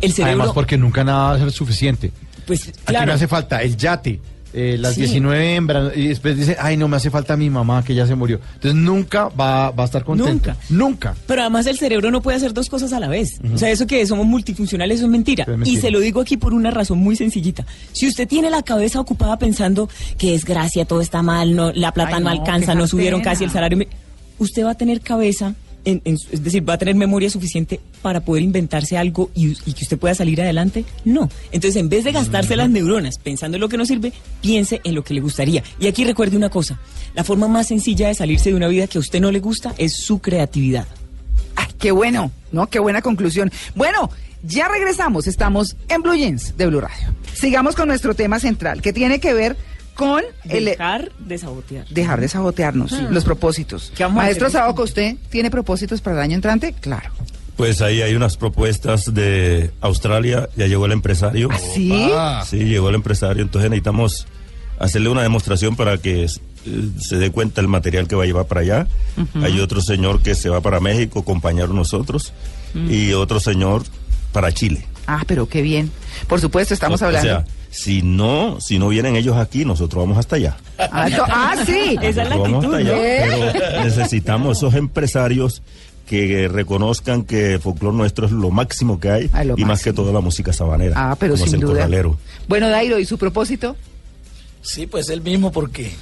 El 0.00 0.12
cerebro, 0.12 0.40
Además, 0.42 0.54
porque 0.54 0.78
nunca 0.78 1.04
nada 1.04 1.24
va 1.24 1.34
a 1.34 1.38
ser 1.38 1.52
suficiente. 1.52 2.10
pues, 2.46 2.68
Aquí 2.68 2.78
claro. 2.86 3.06
me 3.06 3.12
hace 3.12 3.28
falta 3.28 3.62
el 3.62 3.76
yate, 3.76 4.18
eh, 4.52 4.76
las 4.78 4.94
Sí. 4.94 5.02
19 5.02 5.54
hembras, 5.54 5.92
y 5.96 6.08
después 6.08 6.36
dice, 6.36 6.56
ay, 6.60 6.76
no 6.76 6.88
me 6.88 6.96
hace 6.96 7.10
falta 7.10 7.36
mi 7.36 7.50
mamá 7.50 7.84
que 7.84 7.94
ya 7.94 8.06
se 8.06 8.14
murió. 8.14 8.40
Entonces 8.54 8.74
nunca 8.74 9.28
va, 9.28 9.70
va 9.70 9.84
a 9.84 9.86
estar 9.86 10.04
contento. 10.04 10.50
Nunca. 10.50 10.56
Nunca. 10.68 11.14
Pero 11.26 11.42
además 11.42 11.66
el 11.66 11.78
cerebro 11.78 12.10
no 12.10 12.20
puede 12.22 12.36
hacer 12.36 12.52
dos 12.52 12.68
cosas 12.68 12.92
a 12.92 13.00
la 13.00 13.08
vez. 13.08 13.40
O 13.54 13.58
sea, 13.58 13.70
eso 13.70 13.86
que 13.86 14.04
somos 14.06 14.26
multifuncionales 14.26 14.96
eso 14.98 15.06
es 15.06 15.10
mentira. 15.12 15.44
Es 15.44 15.48
mentira. 15.56 15.78
Y 15.78 15.80
se 15.80 15.90
lo 15.90 16.00
digo 16.00 16.20
aquí 16.20 16.36
por 16.36 16.52
una 16.54 16.70
razón 16.70 16.98
muy 16.98 17.16
sencillita. 17.16 17.64
Si 17.92 18.08
usted 18.08 18.26
tiene 18.26 18.50
la 18.50 18.62
cabeza 18.62 19.00
ocupada 19.00 19.38
pensando 19.38 19.88
que 20.18 20.34
es 20.34 20.44
gracia, 20.44 20.84
todo 20.84 21.00
está 21.00 21.22
mal, 21.22 21.54
no, 21.54 21.72
la 21.72 21.92
plata 21.92 22.16
Ay, 22.16 22.22
no, 22.24 22.30
no, 22.34 22.40
alcanza, 22.40 22.74
no 22.74 22.86
subieron 22.86 23.20
pena. 23.20 23.32
casi 23.32 23.44
el 23.44 23.50
salario, 23.50 23.78
usted 24.38 24.64
va 24.64 24.70
a 24.72 24.74
tener 24.74 25.00
cabeza, 25.00 25.54
es 25.84 26.42
decir, 26.42 26.68
va 26.68 26.74
a 26.74 26.78
tener 26.78 26.94
memoria 26.94 27.30
suficiente 27.30 27.80
para 28.02 28.20
poder 28.20 28.42
inventarse 28.42 28.96
algo 28.96 29.30
y, 29.34 29.54
que 29.54 29.82
usted 29.82 29.98
pueda 29.98 30.14
salir 30.14 30.40
adelante. 30.40 30.84
No. 31.04 31.28
Entonces, 31.52 31.80
en 31.80 31.88
vez 31.88 32.04
de 32.04 32.12
gastarse 32.12 32.56
las 32.56 32.70
neuronas 32.70 33.18
pensando 33.18 33.56
en 33.56 33.60
lo 33.60 33.68
que 33.68 33.76
no 33.76 33.86
sirve, 33.86 34.12
piense 34.40 34.80
en 34.84 34.94
lo 34.94 35.04
que 35.04 35.14
le 35.14 35.20
gustaría. 35.20 35.62
Y 35.78 35.86
aquí 35.86 36.04
recuerde 36.04 36.36
una 36.36 36.50
cosa, 36.50 36.78
la 37.14 37.24
forma 37.24 37.48
más 37.48 37.68
sencilla 37.68 38.08
de 38.08 38.14
salirse 38.14 38.50
de 38.50 38.56
una 38.56 38.68
vida 38.68 38.86
que 38.86 38.98
a 38.98 39.00
usted 39.00 39.20
no 39.20 39.30
le 39.30 39.40
gusta 39.40 39.74
es 39.78 39.96
su 39.96 40.18
creatividad. 40.20 40.86
Qué 41.80 41.92
bueno, 41.92 42.30
¿no? 42.52 42.66
Qué 42.66 42.78
buena 42.78 43.00
conclusión. 43.00 43.50
Bueno, 43.74 44.10
ya 44.42 44.68
regresamos. 44.68 45.26
Estamos 45.26 45.76
en 45.88 46.02
Blue 46.02 46.14
Jeans 46.14 46.54
de 46.58 46.66
Blue 46.66 46.80
Radio. 46.80 47.14
Sigamos 47.32 47.74
con 47.74 47.88
nuestro 47.88 48.14
tema 48.14 48.38
central, 48.38 48.82
que 48.82 48.92
tiene 48.92 49.18
que 49.18 49.32
ver 49.32 49.56
con 49.94 50.22
el 50.48 50.64
Dejar 50.64 51.12
de 51.18 51.38
sabotear. 51.38 51.86
dejar 51.88 52.20
de 52.20 52.28
sabotearnos, 52.28 52.92
los 53.10 53.24
propósitos. 53.24 53.92
¿Qué 53.96 54.02
vamos 54.04 54.20
a 54.20 54.22
Maestro? 54.24 54.48
Saoco, 54.50 54.82
¿usted 54.82 55.16
tiene 55.28 55.50
propósitos 55.50 56.00
para 56.00 56.16
el 56.16 56.22
año 56.22 56.34
entrante? 56.36 56.74
Claro. 56.80 57.10
Pues 57.56 57.82
ahí 57.82 58.00
hay 58.00 58.14
unas 58.14 58.38
propuestas 58.38 59.12
de 59.12 59.70
Australia, 59.82 60.48
ya 60.56 60.66
llegó 60.66 60.86
el 60.86 60.92
empresario. 60.92 61.48
¿Ah, 61.52 61.58
sí? 61.58 61.92
Ah, 62.14 62.44
Sí, 62.48 62.56
llegó 62.60 62.88
el 62.88 62.94
empresario, 62.94 63.42
entonces 63.42 63.68
necesitamos 63.70 64.26
hacerle 64.78 65.10
una 65.10 65.22
demostración 65.22 65.76
para 65.76 65.98
que 65.98 66.24
eh, 66.24 66.28
se 66.98 67.16
dé 67.16 67.30
cuenta 67.30 67.60
el 67.60 67.68
material 67.68 68.08
que 68.08 68.16
va 68.16 68.22
a 68.22 68.26
llevar 68.26 68.46
para 68.46 68.62
allá. 68.62 68.86
Hay 69.42 69.60
otro 69.60 69.82
señor 69.82 70.22
que 70.22 70.34
se 70.34 70.48
va 70.48 70.62
para 70.62 70.80
México, 70.80 71.20
acompañar 71.20 71.68
a 71.68 71.72
nosotros, 71.74 72.32
y 72.88 73.12
otro 73.12 73.40
señor 73.40 73.82
para 74.32 74.52
Chile. 74.52 74.86
Ah, 75.06 75.24
pero 75.26 75.46
qué 75.48 75.60
bien. 75.60 75.90
Por 76.28 76.40
supuesto, 76.40 76.72
estamos 76.72 77.02
O- 77.02 77.06
hablando. 77.06 77.28
O 77.28 77.32
sea, 77.42 77.44
si 77.70 78.02
no, 78.02 78.60
si 78.60 78.78
no 78.78 78.88
vienen 78.88 79.16
ellos 79.16 79.36
aquí, 79.36 79.64
nosotros 79.64 80.02
vamos 80.02 80.18
hasta 80.18 80.36
allá. 80.36 80.56
ah, 80.78 81.08
ah, 81.28 81.54
sí. 81.64 81.96
Esa 82.02 82.22
es 82.24 82.28
la 82.28 82.36
vamos 82.36 82.64
actitud, 82.64 82.74
hasta 82.74 82.92
allá, 82.92 83.36
¿no? 83.36 83.52
pero 83.52 83.84
necesitamos 83.84 84.58
esos 84.58 84.74
empresarios 84.74 85.62
que 86.06 86.48
reconozcan 86.48 87.22
que 87.22 87.54
el 87.54 87.60
folclore 87.60 87.96
nuestro 87.96 88.26
es 88.26 88.32
lo 88.32 88.50
máximo 88.50 88.98
que 88.98 89.10
hay 89.10 89.30
lo 89.44 89.54
y 89.56 89.64
más 89.64 89.84
que 89.84 89.92
todo 89.92 90.12
la 90.12 90.20
música 90.20 90.52
sabanera. 90.52 90.94
Ah, 90.96 91.16
pero 91.18 91.34
como 91.34 91.44
es 91.44 91.50
sin 91.50 91.60
el 91.60 91.66
duda. 91.66 91.74
corralero. 91.74 92.18
Bueno, 92.48 92.68
Dairo, 92.68 92.98
¿y 92.98 93.06
su 93.06 93.16
propósito? 93.16 93.76
Sí, 94.60 94.88
pues 94.88 95.08
el 95.08 95.20
mismo 95.20 95.52
porque 95.52 95.92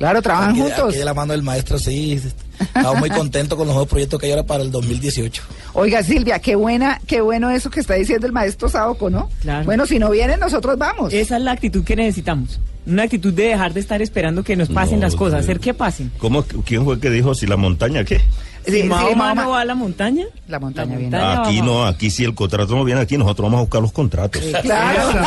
Claro, 0.00 0.22
trabajan 0.22 0.52
aquí, 0.52 0.60
juntos. 0.60 0.88
aquí 0.88 0.96
de 0.96 1.04
la 1.04 1.12
mano 1.12 1.34
del 1.34 1.42
maestro, 1.42 1.78
sí. 1.78 2.18
Estamos 2.58 3.00
muy 3.00 3.10
contentos 3.10 3.58
con 3.58 3.66
los 3.66 3.74
nuevos 3.74 3.90
proyectos 3.90 4.18
que 4.18 4.26
hay 4.26 4.32
ahora 4.32 4.44
para 4.46 4.62
el 4.62 4.70
2018. 4.70 5.42
Oiga, 5.74 6.02
Silvia, 6.02 6.38
qué 6.38 6.54
buena, 6.56 6.98
qué 7.06 7.20
bueno 7.20 7.50
eso 7.50 7.68
que 7.68 7.80
está 7.80 7.94
diciendo 7.94 8.26
el 8.26 8.32
maestro 8.32 8.70
Saoco, 8.70 9.10
¿no? 9.10 9.28
Claro. 9.42 9.66
Bueno, 9.66 9.84
si 9.84 9.98
no 9.98 10.08
vienen, 10.10 10.40
nosotros 10.40 10.78
vamos. 10.78 11.12
Esa 11.12 11.36
es 11.36 11.42
la 11.42 11.52
actitud 11.52 11.84
que 11.84 11.96
necesitamos. 11.96 12.58
Una 12.86 13.02
actitud 13.02 13.34
de 13.34 13.42
dejar 13.48 13.74
de 13.74 13.80
estar 13.80 14.00
esperando 14.00 14.42
que 14.42 14.56
nos 14.56 14.70
pasen 14.70 15.00
No, 15.00 15.04
las 15.04 15.16
cosas, 15.16 15.40
hacer 15.40 15.60
que 15.60 15.74
pasen. 15.74 16.10
¿Cómo, 16.16 16.44
¿Quién 16.44 16.82
fue 16.86 16.98
que 16.98 17.10
dijo 17.10 17.34
si 17.34 17.46
la 17.46 17.58
montaña 17.58 18.02
qué? 18.02 18.22
Sí, 18.66 18.72
si 18.72 18.82
sí, 18.82 18.88
Mahoma 18.88 19.34
Mahoma- 19.34 19.42
no 19.44 19.50
va 19.50 19.60
a 19.60 19.64
la 19.64 19.74
montaña, 19.74 20.24
La 20.48 20.58
montaña 20.60 20.92
La 20.92 20.98
viene. 20.98 21.16
montaña. 21.18 21.42
Aquí 21.48 21.58
vamos. 21.60 21.74
no, 21.74 21.84
aquí 21.86 22.10
si 22.10 22.24
el 22.24 22.34
contrato 22.34 22.74
no 22.76 22.84
viene 22.84 23.00
aquí, 23.00 23.16
nosotros 23.16 23.44
vamos 23.46 23.58
a 23.58 23.60
buscar 23.62 23.80
los 23.82 23.92
contratos. 23.92 24.42
Claro. 24.62 25.26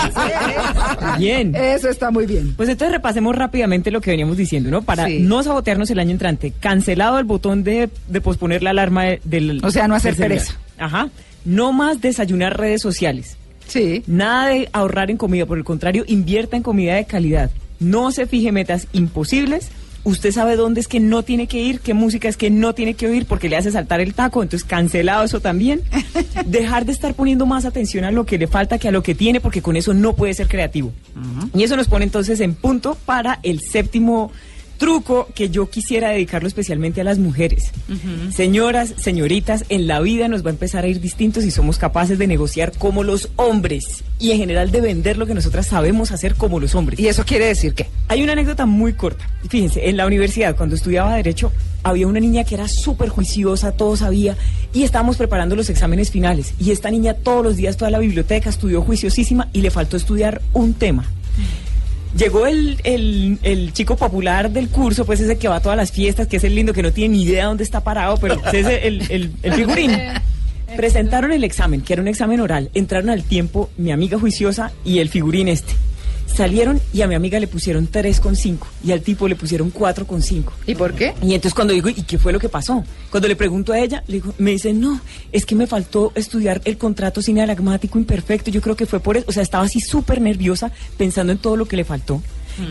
Bien. 1.18 1.56
Eso 1.56 1.90
está 1.90 2.12
muy 2.12 2.26
bien. 2.26 2.54
Pues 2.56 2.70
entonces 2.70 2.94
repasemos 2.94 3.36
rápidamente 3.36 3.92
lo 3.92 4.02
que 4.02 4.12
veníamos 4.12 4.38
diciendo, 4.38 4.70
¿no? 4.70 4.82
Para 4.82 5.08
Sí. 5.08 5.20
no 5.20 5.44
sabotearnos 5.44 5.90
el 5.90 6.00
año 6.00 6.12
entrante. 6.12 6.54
Cancelado 6.60 7.20
el 7.20 7.26
botón 7.26 7.64
de, 7.64 7.90
de 8.08 8.22
posponer 8.22 8.64
la 8.64 8.72
alarma 8.72 9.04
de- 9.04 9.22
del. 9.24 9.62
O 9.64 9.72
sea, 9.72 9.88
no 9.88 9.96
hacer 9.96 10.16
pereza. 10.16 10.56
Ajá. 10.78 11.10
No 11.46 11.74
más 11.74 12.02
desayunar 12.02 12.58
redes 12.58 12.82
sociales. 12.82 13.38
Sí. 13.68 14.04
Nada 14.08 14.48
de 14.50 14.70
ahorrar 14.74 15.10
en 15.12 15.18
comida, 15.18 15.46
por 15.46 15.58
el 15.58 15.64
contrario, 15.64 16.04
invierta 16.08 16.56
en 16.58 16.64
comida 16.64 16.96
de 16.96 17.06
calidad. 17.06 17.50
No 17.80 18.12
se 18.12 18.26
fije 18.28 18.52
metas 18.52 18.88
imposibles. 18.94 19.70
Usted 20.06 20.32
sabe 20.32 20.56
dónde 20.58 20.82
es 20.82 20.88
que 20.88 21.00
no 21.00 21.24
tiene 21.24 21.48
que 21.48 21.60
ir, 21.60 21.80
qué 21.80 21.94
música 21.94 22.28
es 22.28 22.36
que 22.36 22.50
no 22.50 22.74
tiene 22.74 22.94
que 22.94 23.08
oír 23.08 23.26
porque 23.26 23.48
le 23.48 23.56
hace 23.56 23.72
saltar 23.72 24.02
el 24.02 24.14
taco, 24.14 24.44
entonces 24.44 24.68
cancelado 24.68 25.24
eso 25.24 25.40
también. 25.40 25.82
Dejar 26.46 26.86
de 26.86 26.92
estar 26.92 27.14
poniendo 27.14 27.46
más 27.46 27.66
atención 27.66 28.04
a 28.04 28.12
lo 28.12 28.26
que 28.26 28.38
le 28.38 28.48
falta 28.48 28.78
que 28.78 28.90
a 28.90 28.92
lo 28.92 29.02
que 29.02 29.16
tiene 29.16 29.40
porque 29.40 29.62
con 29.62 29.78
eso 29.78 29.94
no 29.94 30.14
puede 30.14 30.34
ser 30.34 30.48
creativo. 30.48 30.92
Y 31.56 31.64
eso 31.64 31.78
nos 31.78 31.88
pone 31.88 32.06
entonces 32.06 32.40
en 32.42 32.54
punto 32.54 32.98
para 33.06 33.40
el 33.44 33.62
séptimo 33.62 34.32
truco 34.84 35.30
que 35.34 35.50
yo 35.50 35.70
quisiera 35.70 36.10
dedicarlo 36.10 36.46
especialmente 36.46 37.00
a 37.00 37.06
las 37.06 37.18
mujeres. 37.18 37.72
Señoras, 38.36 38.94
señoritas, 38.98 39.64
en 39.70 39.88
la 39.88 40.02
vida 40.02 40.28
nos 40.28 40.44
va 40.44 40.50
a 40.50 40.52
empezar 40.52 40.84
a 40.84 40.90
ir 40.90 41.00
distintos 41.00 41.46
si 41.46 41.52
somos 41.52 41.78
capaces 41.78 42.20
de 42.20 42.28
negociar 42.28 42.74
como 42.78 43.02
los 43.02 43.30
hombres 43.38 44.04
y 44.20 44.32
en 44.32 44.40
general 44.40 44.72
de 44.72 44.82
vender 44.82 45.18
lo 45.18 45.26
que 45.26 45.36
nosotras 45.36 45.68
sabemos 45.68 46.12
hacer 46.12 46.36
como 46.36 46.60
los 46.60 46.76
hombres. 46.76 47.00
¿Y 47.00 47.08
eso 47.08 47.24
quiere 47.24 47.46
decir 47.46 47.76
qué? 47.76 47.88
Hay 48.10 48.24
una 48.24 48.34
anécdota 48.34 48.66
muy 48.66 48.92
corta. 48.92 49.26
Fíjense, 49.48 49.88
en 49.88 49.96
la 49.96 50.06
universidad, 50.06 50.58
cuando 50.58 50.76
estudiaba 50.76 51.16
Derecho, 51.16 51.54
había 51.82 52.06
una 52.06 52.20
niña 52.20 52.44
que 52.44 52.56
era 52.56 52.68
súper 52.68 53.08
juiciosa, 53.08 53.72
todo 53.72 53.96
sabía, 53.96 54.36
y 54.74 54.84
estábamos 54.84 55.16
preparando 55.16 55.56
los 55.56 55.70
exámenes 55.70 56.12
finales. 56.12 56.56
Y 56.60 56.72
esta 56.72 56.92
niña 56.92 57.14
todos 57.14 57.42
los 57.42 57.56
días 57.56 57.78
fue 57.78 57.88
a 57.88 57.92
la 57.92 58.00
biblioteca, 58.00 58.50
estudió 58.50 58.82
juiciosísima 58.82 59.48
y 59.54 59.62
le 59.62 59.72
faltó 59.72 59.96
estudiar 59.96 60.42
un 60.52 60.74
tema. 60.74 61.06
Llegó 62.18 62.46
el, 62.46 62.78
el- 62.84 63.40
el 63.42 63.74
chico 63.74 63.96
popular 63.98 64.52
del 64.52 64.70
curso, 64.70 65.04
pues 65.06 65.20
ese 65.20 65.38
que 65.38 65.48
va 65.48 65.56
a 65.56 65.62
todas 65.62 65.78
las 65.78 65.92
fiestas, 65.92 66.28
que 66.28 66.38
es 66.38 66.44
el 66.44 66.54
lindo, 66.54 66.72
que 66.74 66.84
no 66.84 66.92
tiene 66.92 67.18
ni 67.18 67.24
idea 67.24 67.46
dónde 67.46 67.64
está 67.64 67.82
parado, 67.84 68.18
pero 68.18 68.36
ese 68.46 68.60
es 68.60 68.68
el, 68.84 69.02
el, 69.12 69.32
el 69.42 69.54
figurín. 69.56 69.92
Presentaron 70.76 71.32
el 71.32 71.44
examen, 71.44 71.82
que 71.82 71.94
era 71.94 72.02
un 72.02 72.08
examen 72.08 72.40
oral. 72.40 72.70
Entraron 72.74 73.10
al 73.10 73.24
tiempo 73.24 73.70
mi 73.78 73.92
amiga 73.92 74.18
juiciosa 74.20 74.72
y 74.86 75.00
el 75.00 75.10
figurín 75.10 75.48
este. 75.48 75.74
Salieron 76.36 76.82
y 76.92 77.02
a 77.02 77.08
mi 77.08 77.14
amiga 77.14 77.40
le 77.40 77.48
pusieron 77.48 77.88
3,5 77.90 78.58
y 78.84 78.92
al 78.92 79.02
tipo 79.02 79.28
le 79.28 79.36
pusieron 79.36 79.72
4,5. 79.72 80.46
¿Y 80.66 80.74
por 80.74 80.94
qué? 80.94 81.14
Y 81.22 81.36
entonces 81.36 81.54
cuando 81.54 81.74
digo, 81.74 81.90
¿y 81.90 81.94
qué 81.94 82.18
fue 82.18 82.34
lo 82.34 82.40
que 82.40 82.50
pasó? 82.50 82.84
Cuando 83.12 83.28
le 83.28 83.36
pregunto 83.36 83.72
a 83.72 83.80
ella, 83.80 84.04
le 84.08 84.16
digo, 84.16 84.34
me 84.40 84.52
dice, 84.52 84.74
no, 84.74 85.00
es 85.32 85.46
que 85.46 85.54
me 85.54 85.68
faltó 85.68 86.12
estudiar 86.16 86.62
el 86.66 86.80
contrato 86.80 87.22
cinealagmático 87.22 88.00
imperfecto. 88.00 88.50
Yo 88.50 88.62
creo 88.62 88.76
que 88.76 88.88
fue 88.88 89.00
por 89.00 89.18
eso. 89.18 89.28
O 89.30 89.32
sea, 89.32 89.44
estaba 89.44 89.66
así 89.66 89.80
súper 89.80 90.22
nerviosa 90.22 90.72
pensando 90.98 91.32
en 91.32 91.38
todo 91.38 91.56
lo 91.56 91.68
que 91.68 91.78
le 91.78 91.86
faltó. 91.86 92.22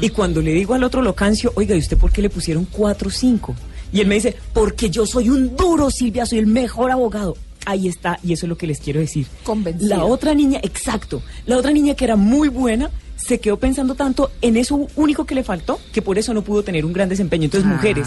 Y 0.01 0.11
cuando 0.11 0.41
le 0.41 0.53
digo 0.53 0.75
al 0.75 0.85
otro 0.85 1.03
locancio, 1.03 1.53
oiga, 1.55 1.75
¿y 1.75 1.79
usted 1.79 1.97
por 1.97 2.13
qué 2.13 2.23
le 2.23 2.31
pusieron 2.31 2.69
4,5? 2.69 3.55
Y 3.93 4.01
él 4.01 4.07
me 4.07 4.17
dice, 4.17 4.37
porque 4.53 4.91
yo 4.91 5.07
soy 5.07 5.29
un 5.29 5.55
duro, 5.57 5.91
Silvia, 5.91 6.27
soy 6.27 6.39
el 6.39 6.47
mejor 6.47 6.91
abogado. 6.91 7.37
Ahí 7.65 7.87
está, 7.87 8.19
y 8.25 8.33
eso 8.33 8.47
es 8.47 8.49
lo 8.49 8.57
que 8.57 8.67
les 8.67 8.81
quiero 8.81 8.99
decir. 9.01 9.27
Convencida. 9.45 9.97
La 9.97 10.05
otra 10.05 10.35
niña, 10.35 10.59
exacto, 10.63 11.23
la 11.47 11.57
otra 11.57 11.71
niña 11.71 11.95
que 11.95 12.05
era 12.05 12.17
muy 12.17 12.49
buena, 12.49 12.91
se 13.27 13.39
quedó 13.41 13.57
pensando 13.59 13.95
tanto 13.95 14.31
en 14.43 14.57
eso 14.57 14.87
único 14.97 15.25
que 15.25 15.35
le 15.35 15.43
faltó, 15.45 15.79
que 15.93 16.03
por 16.03 16.19
eso 16.19 16.35
no 16.35 16.43
pudo 16.43 16.63
tener 16.63 16.85
un 16.85 16.93
gran 16.93 17.09
desempeño. 17.09 17.45
Entonces, 17.45 17.69
Ah. 17.71 17.75
mujeres, 17.75 18.07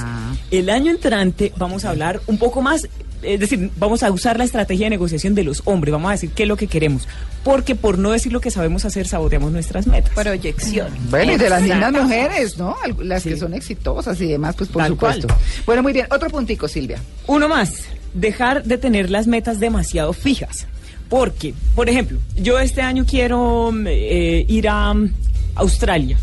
el 0.52 0.70
año 0.70 0.92
entrante 0.92 1.54
vamos 1.58 1.86
a 1.86 1.90
hablar 1.92 2.22
un 2.28 2.38
poco 2.38 2.62
más, 2.62 2.88
es 3.22 3.40
decir, 3.40 3.72
vamos 3.78 4.04
a 4.04 4.12
usar 4.12 4.38
la 4.38 4.44
estrategia 4.44 4.86
de 4.88 4.92
negociación 4.92 5.34
de 5.36 5.44
los 5.44 5.62
hombres, 5.66 5.92
vamos 5.92 6.10
a 6.10 6.12
decir 6.14 6.30
qué 6.32 6.44
es 6.44 6.50
lo 6.50 6.58
que 6.58 6.68
queremos, 6.68 7.08
porque 7.44 7.76
por 7.76 7.98
no 7.98 8.12
decir 8.12 8.32
lo 8.34 8.42
que 8.42 8.52
sabemos 8.52 8.86
hacer, 8.86 9.08
saboteamos 9.08 9.52
nuestras 9.52 9.88
metas. 9.88 10.12
Proyección. 10.14 10.90
Bueno, 11.10 11.34
y 11.34 11.38
de 11.38 11.50
las 11.50 11.62
mismas 11.62 11.92
mujeres, 11.94 12.58
¿no? 12.58 12.76
Las 13.00 13.24
que 13.24 13.38
son 13.38 13.54
exitosas 13.54 14.20
y 14.22 14.28
demás, 14.28 14.56
pues 14.58 14.70
por 14.70 14.82
Tal 14.82 14.92
supuesto. 14.92 15.28
cual. 15.28 15.40
Bueno, 15.66 15.84
muy 15.84 15.94
bien. 15.94 16.08
Otro 16.12 16.30
puntico, 16.30 16.68
Silvia. 16.68 17.00
Uno 17.28 17.48
más, 17.50 17.84
dejar 18.14 18.64
de 18.64 18.78
tener 18.78 19.10
las 19.10 19.28
metas 19.28 19.60
demasiado 19.60 20.14
fijas. 20.14 20.68
Porque, 21.10 21.54
por 21.76 21.90
ejemplo, 21.90 22.20
yo 22.36 22.60
este 22.60 22.82
año 22.82 23.06
quiero 23.08 23.72
mm, 23.72 23.88
eh, 23.88 24.46
ir 24.48 24.68
a 24.68 24.94
mm, 24.94 25.14
Australia. 25.56 26.18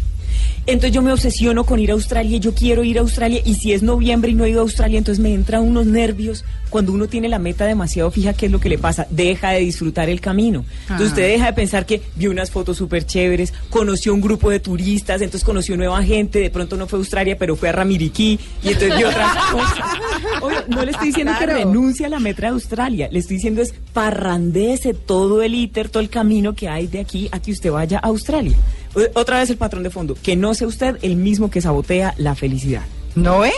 Entonces 0.67 0.93
yo 0.93 1.03
me 1.03 1.13
obsesiono 1.13 1.65
con 1.65 1.81
ir 1.81 1.91
a 1.91 1.95
Australia, 1.95 2.37
y 2.37 2.41
yo 2.41 2.55
quiero 2.55 2.85
ir 2.85 2.99
a 2.99 3.01
Australia 3.01 3.41
y 3.45 3.55
si 3.55 3.73
es 3.73 3.83
noviembre 3.83 4.31
y 4.31 4.35
no 4.35 4.45
he 4.45 4.51
ido 4.51 4.61
a 4.61 4.63
Australia, 4.63 4.99
entonces 4.99 5.23
me 5.23 5.35
entran 5.35 5.63
unos 5.63 5.87
nervios 5.87 6.45
cuando 6.73 6.93
uno 6.93 7.07
tiene 7.07 7.29
la 7.29 7.39
meta 7.39 7.67
demasiado 7.67 8.11
fija, 8.11 8.33
¿qué 8.33 8.47
es 8.47 8.53
lo 8.53 8.59
que 8.59 8.71
le 8.71 8.79
pasa? 8.79 9.07
Deja 9.11 9.51
de 9.51 9.61
disfrutar 9.61 10.09
el 10.09 10.23
camino. 10.23 10.65
Entonces 10.83 11.09
usted 11.09 11.29
deja 11.29 11.47
de 11.47 11.53
pensar 11.53 11.85
que 11.85 12.01
vio 12.17 12.31
unas 12.31 12.51
fotos 12.51 12.79
súper 12.79 13.05
chéveres, 13.05 13.53
conoció 13.69 14.15
un 14.15 14.23
grupo 14.23 14.49
de 14.49 14.59
turistas, 14.59 15.21
entonces 15.21 15.45
conoció 15.45 15.77
nueva 15.77 16.03
gente, 16.03 16.39
de 16.39 16.49
pronto 16.49 16.77
no 16.79 16.87
fue 16.87 16.99
a 16.99 17.01
Australia, 17.01 17.37
pero 17.39 17.57
fue 17.57 17.69
a 17.69 17.73
Ramiriquí 17.73 18.41
y 18.63 18.69
entonces 18.69 18.97
vio 18.97 19.09
otras 19.11 19.37
cosas. 19.53 19.99
Obvio, 20.41 20.65
no 20.69 20.85
le 20.85 20.93
estoy 20.93 21.09
diciendo 21.09 21.35
que 21.39 21.47
renuncie 21.47 22.07
a 22.07 22.09
la 22.09 22.21
meta 22.21 22.43
de 22.43 22.49
Australia, 22.49 23.09
le 23.13 23.19
estoy 23.19 23.37
diciendo 23.37 23.61
es 23.61 23.75
parrandese 23.93 24.95
todo 24.95 25.43
el 25.43 25.55
íter, 25.55 25.91
todo 25.91 26.03
el 26.03 26.09
camino 26.09 26.55
que 26.55 26.71
hay 26.71 26.87
de 26.87 27.01
aquí 27.01 27.29
a 27.33 27.41
que 27.41 27.53
usted 27.53 27.71
vaya 27.71 27.99
a 27.99 28.07
Australia. 28.07 28.57
O- 28.95 29.21
Otra 29.21 29.39
vez 29.41 29.51
el 29.51 29.57
patrón 29.57 29.83
de 29.83 29.91
fondo, 29.91 30.17
que 30.23 30.37
no 30.37 30.55
sea 30.55 30.67
usted 30.67 30.97
el 31.03 31.17
mismo 31.17 31.51
que 31.51 31.61
sabotea 31.61 32.15
la 32.19 32.35
felicidad. 32.35 32.83
¿No, 33.15 33.45
eh? 33.45 33.53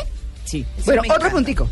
Sí. 0.44 0.64
Bueno, 0.85 1.03
otro 1.14 1.31
puntico. 1.31 1.70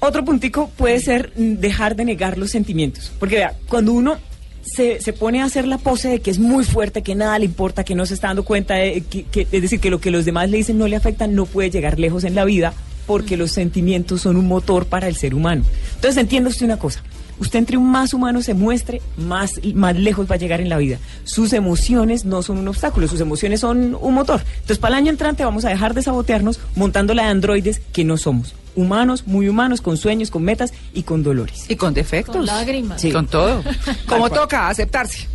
Otro 0.00 0.24
puntico 0.24 0.70
puede 0.76 1.00
ser 1.00 1.32
mm, 1.36 1.54
dejar 1.54 1.96
de 1.96 2.04
negar 2.04 2.38
los 2.38 2.50
sentimientos. 2.50 3.12
Porque 3.18 3.36
vea, 3.36 3.54
cuando 3.68 3.92
uno 3.92 4.16
se, 4.62 5.00
se 5.00 5.12
pone 5.12 5.40
a 5.40 5.44
hacer 5.44 5.66
la 5.66 5.78
pose 5.78 6.08
de 6.08 6.20
que 6.20 6.30
es 6.30 6.38
muy 6.38 6.64
fuerte, 6.64 7.02
que 7.02 7.14
nada 7.14 7.38
le 7.38 7.46
importa, 7.46 7.84
que 7.84 7.94
no 7.94 8.06
se 8.06 8.14
está 8.14 8.28
dando 8.28 8.44
cuenta, 8.44 8.74
de 8.74 9.00
que, 9.02 9.24
que- 9.24 9.46
es 9.50 9.62
decir, 9.62 9.80
que 9.80 9.90
lo 9.90 10.00
que 10.00 10.10
los 10.10 10.24
demás 10.24 10.50
le 10.50 10.58
dicen 10.58 10.78
no 10.78 10.86
le 10.86 10.96
afecta, 10.96 11.26
no 11.26 11.46
puede 11.46 11.70
llegar 11.70 11.98
lejos 11.98 12.24
en 12.24 12.34
la 12.34 12.44
vida 12.44 12.72
porque 13.06 13.38
los 13.38 13.50
sentimientos 13.52 14.20
son 14.20 14.36
un 14.36 14.46
motor 14.46 14.84
para 14.86 15.08
el 15.08 15.16
ser 15.16 15.34
humano. 15.34 15.64
Entonces 15.94 16.18
entienda 16.20 16.50
usted 16.50 16.66
una 16.66 16.78
cosa. 16.78 17.02
Usted 17.40 17.58
entre 17.58 17.76
un 17.76 17.90
más 17.90 18.12
humano 18.14 18.42
se 18.42 18.54
muestre, 18.54 19.00
más, 19.16 19.60
más 19.74 19.96
lejos 19.96 20.30
va 20.30 20.34
a 20.34 20.38
llegar 20.38 20.60
en 20.60 20.68
la 20.68 20.78
vida. 20.78 20.98
Sus 21.24 21.52
emociones 21.52 22.24
no 22.24 22.42
son 22.42 22.58
un 22.58 22.68
obstáculo, 22.68 23.08
sus 23.08 23.20
emociones 23.20 23.60
son 23.60 23.96
un 24.00 24.14
motor. 24.14 24.42
Entonces, 24.54 24.78
para 24.78 24.96
el 24.96 25.04
año 25.04 25.10
entrante 25.10 25.44
vamos 25.44 25.64
a 25.64 25.68
dejar 25.68 25.94
de 25.94 26.02
sabotearnos 26.02 26.60
montando 26.74 27.14
la 27.14 27.24
de 27.24 27.28
androides 27.28 27.80
que 27.92 28.04
no 28.04 28.16
somos. 28.16 28.54
Humanos, 28.74 29.26
muy 29.26 29.48
humanos, 29.48 29.80
con 29.80 29.96
sueños, 29.96 30.30
con 30.30 30.42
metas 30.42 30.72
y 30.94 31.02
con 31.02 31.22
dolores. 31.22 31.66
Y 31.68 31.76
con 31.76 31.94
defectos. 31.94 32.36
Con 32.36 32.46
lágrimas. 32.46 33.00
Sí. 33.00 33.10
Con 33.10 33.26
todo. 33.26 33.62
Como 34.08 34.30
toca, 34.30 34.68
aceptarse. 34.68 35.26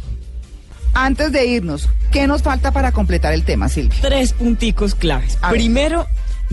Antes 0.93 1.31
de 1.31 1.45
irnos, 1.47 1.89
¿qué 2.11 2.27
nos 2.27 2.43
falta 2.43 2.71
para 2.71 2.91
completar 2.91 3.33
el 3.33 3.43
tema, 3.43 3.67
Silvia? 3.67 3.97
Tres 4.01 4.33
punticos 4.33 4.93
claves. 4.93 5.39
A 5.41 5.51
ver. 5.51 5.61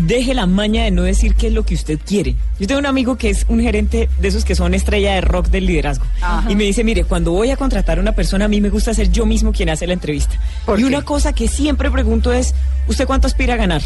Deje 0.07 0.33
la 0.35 0.47
maña 0.47 0.85
de 0.85 0.91
no 0.91 1.03
decir 1.03 1.35
qué 1.35 1.49
es 1.49 1.53
lo 1.53 1.65
que 1.65 1.75
usted 1.75 1.99
quiere. 2.05 2.35
Yo 2.59 2.67
tengo 2.67 2.79
un 2.79 2.87
amigo 2.87 3.17
que 3.17 3.29
es 3.29 3.45
un 3.49 3.61
gerente 3.61 4.09
de 4.19 4.29
esos 4.29 4.45
que 4.47 4.55
son 4.55 4.73
estrella 4.73 5.15
de 5.15 5.21
rock 5.21 5.49
del 5.49 5.67
liderazgo. 5.67 6.07
Y 6.49 6.55
me 6.57 6.65
dice, 6.65 6.85
mire, 6.85 7.05
cuando 7.05 7.33
voy 7.33 7.51
a 7.51 7.57
contratar 7.57 7.99
a 7.99 8.01
una 8.01 8.13
persona, 8.13 8.47
a 8.47 8.49
mí 8.49 8.61
me 8.61 8.71
gusta 8.71 8.95
ser 8.95 9.11
yo 9.11 9.27
mismo 9.27 9.53
quien 9.53 9.69
hace 9.69 9.87
la 9.87 9.93
entrevista. 9.93 10.39
¿Por 10.65 10.79
y 10.79 10.83
qué? 10.83 10.89
una 10.89 11.03
cosa 11.03 11.33
que 11.35 11.49
siempre 11.49 11.91
pregunto 11.91 12.33
es, 12.33 12.55
¿usted 12.89 13.07
cuánto 13.07 13.27
aspira 13.27 13.55
a 13.55 13.57
ganar? 13.59 13.83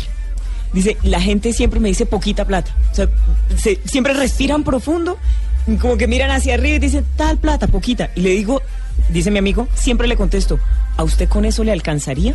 Dice, 0.73 0.97
la 1.03 1.21
gente 1.21 1.53
siempre 1.53 1.81
me 1.81 1.89
dice 1.89 2.07
poquita 2.07 2.45
plata. 2.45 2.71
O 2.93 2.95
sea, 2.95 3.09
se- 3.57 3.81
siempre 3.85 4.13
respiran 4.15 4.63
profundo, 4.63 5.19
como 5.81 5.97
que 5.97 6.07
miran 6.07 6.31
hacia 6.31 6.55
arriba 6.55 6.77
y 6.77 6.81
dicen, 6.81 7.05
tal 7.17 7.39
plata, 7.39 7.67
poquita. 7.67 8.11
Y 8.15 8.21
le 8.21 8.31
digo, 8.31 8.63
dice 9.09 9.31
mi 9.31 9.39
amigo, 9.39 9.67
siempre 9.75 10.07
le 10.07 10.17
contesto, 10.17 10.59
¿a 10.97 11.03
usted 11.03 11.29
con 11.29 11.45
eso 11.45 11.65
le 11.65 11.73
alcanzaría? 11.73 12.35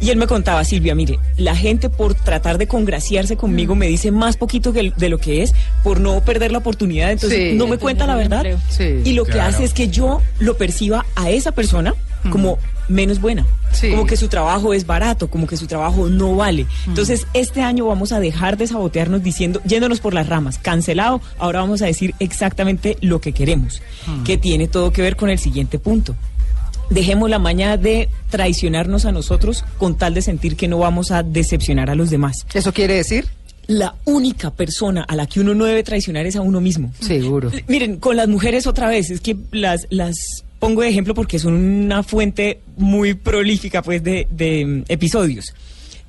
Y 0.00 0.10
él 0.10 0.16
me 0.16 0.26
contaba, 0.28 0.62
Silvia, 0.64 0.94
mire, 0.94 1.18
la 1.36 1.56
gente 1.56 1.90
por 1.90 2.14
tratar 2.14 2.56
de 2.58 2.68
congraciarse 2.68 3.36
conmigo 3.36 3.74
me 3.74 3.88
dice 3.88 4.10
más 4.12 4.36
poquito 4.36 4.72
que 4.72 4.80
el- 4.80 4.94
de 4.96 5.08
lo 5.08 5.18
que 5.18 5.42
es, 5.42 5.54
por 5.82 5.98
no 6.00 6.20
perder 6.20 6.52
la 6.52 6.58
oportunidad, 6.58 7.10
entonces 7.10 7.50
Sí. 7.52 7.56
no 7.56 7.66
me 7.66 7.78
cuenta 7.78 8.06
la 8.06 8.14
verdad. 8.14 8.44
Sí. 8.68 9.00
y 9.04 9.12
lo 9.14 9.24
que 9.24 9.40
hace 9.40 9.64
es 9.64 9.72
que 9.74 9.88
yo 9.88 10.22
lo 10.38 10.56
perciba 10.56 11.04
a 11.16 11.30
esa 11.30 11.50
persona 11.52 11.94
como 12.30 12.58
menos 12.88 13.20
buena. 13.20 13.44
Sí. 13.72 13.90
Como 13.90 14.06
que 14.06 14.16
su 14.16 14.28
trabajo 14.28 14.72
es 14.72 14.86
barato, 14.86 15.28
como 15.28 15.46
que 15.46 15.56
su 15.56 15.66
trabajo 15.66 16.08
no 16.08 16.34
vale. 16.36 16.66
Entonces, 16.86 17.26
este 17.34 17.60
año 17.62 17.86
vamos 17.86 18.12
a 18.12 18.20
dejar 18.20 18.56
de 18.56 18.66
sabotearnos 18.66 19.22
diciendo, 19.22 19.60
yéndonos 19.64 20.00
por 20.00 20.14
las 20.14 20.26
ramas, 20.28 20.58
cancelado, 20.58 21.20
ahora 21.38 21.60
vamos 21.60 21.82
a 21.82 21.86
decir 21.86 22.14
exactamente 22.18 22.96
lo 23.00 23.20
que 23.20 23.32
queremos, 23.32 23.82
que 24.24 24.38
tiene 24.38 24.68
todo 24.68 24.90
que 24.92 25.02
ver 25.02 25.16
con 25.16 25.28
el 25.30 25.38
siguiente 25.38 25.78
punto. 25.78 26.14
Dejemos 26.90 27.28
la 27.28 27.38
maña 27.38 27.76
de 27.76 28.08
traicionarnos 28.30 29.04
a 29.04 29.12
nosotros 29.12 29.64
con 29.78 29.96
tal 29.96 30.14
de 30.14 30.22
sentir 30.22 30.56
que 30.56 30.68
no 30.68 30.78
vamos 30.78 31.10
a 31.10 31.22
decepcionar 31.22 31.90
a 31.90 31.94
los 31.94 32.10
demás. 32.10 32.46
¿Eso 32.54 32.72
quiere 32.72 32.94
decir? 32.94 33.26
La 33.66 33.96
única 34.06 34.50
persona 34.50 35.02
a 35.02 35.14
la 35.14 35.26
que 35.26 35.40
uno 35.40 35.54
no 35.54 35.66
debe 35.66 35.82
traicionar 35.82 36.24
es 36.24 36.36
a 36.36 36.40
uno 36.40 36.60
mismo. 36.60 36.90
Seguro. 37.00 37.50
Miren, 37.66 37.98
con 37.98 38.16
las 38.16 38.26
mujeres 38.26 38.66
otra 38.66 38.88
vez, 38.88 39.10
es 39.10 39.20
que 39.20 39.36
las, 39.52 39.86
las 39.90 40.44
pongo 40.58 40.82
de 40.82 40.88
ejemplo 40.88 41.14
porque 41.14 41.38
son 41.38 41.54
una 41.54 42.02
fuente 42.02 42.60
muy 42.76 43.14
prolífica 43.14 43.82
pues 43.82 44.02
de, 44.02 44.26
de, 44.30 44.64
mm, 44.64 44.84
episodios. 44.88 45.54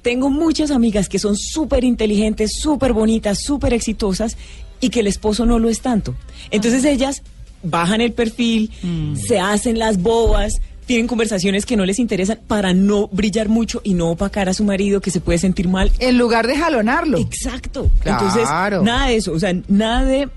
Tengo 0.01 0.29
muchas 0.29 0.71
amigas 0.71 1.09
que 1.09 1.19
son 1.19 1.35
súper 1.35 1.83
inteligentes, 1.83 2.59
súper 2.59 2.93
bonitas, 2.93 3.39
súper 3.43 3.73
exitosas 3.73 4.37
y 4.79 4.89
que 4.89 5.01
el 5.01 5.07
esposo 5.07 5.45
no 5.45 5.59
lo 5.59 5.67
es 5.69 5.81
tanto. 5.81 6.15
Entonces 6.51 6.85
ellas 6.85 7.21
bajan 7.61 7.99
el 7.99 8.13
perfil, 8.13 8.71
se 9.15 9.39
hacen 9.39 9.77
las 9.77 10.01
bobas, 10.01 10.61
tienen 10.89 11.05
conversaciones 11.05 11.67
que 11.67 11.77
no 11.77 11.85
les 11.85 11.99
interesan 11.99 12.39
para 12.47 12.73
no 12.73 13.09
brillar 13.09 13.47
mucho 13.47 13.79
y 13.83 13.93
no 13.93 14.09
opacar 14.09 14.49
a 14.49 14.55
su 14.55 14.63
marido 14.63 15.01
que 15.01 15.11
se 15.11 15.21
puede 15.21 15.37
sentir 15.37 15.67
mal 15.67 15.91
En 15.99 16.17
lugar 16.17 16.47
de 16.47 16.57
jalonarlo. 16.57 17.19
Exacto. 17.19 17.91
Claro. 17.99 18.25
Entonces, 18.25 18.49
nada 18.83 19.05
de 19.05 19.15
eso, 19.15 19.33
o 19.33 19.39
sea, 19.39 19.53
nada 19.67 20.03
de 20.03 20.27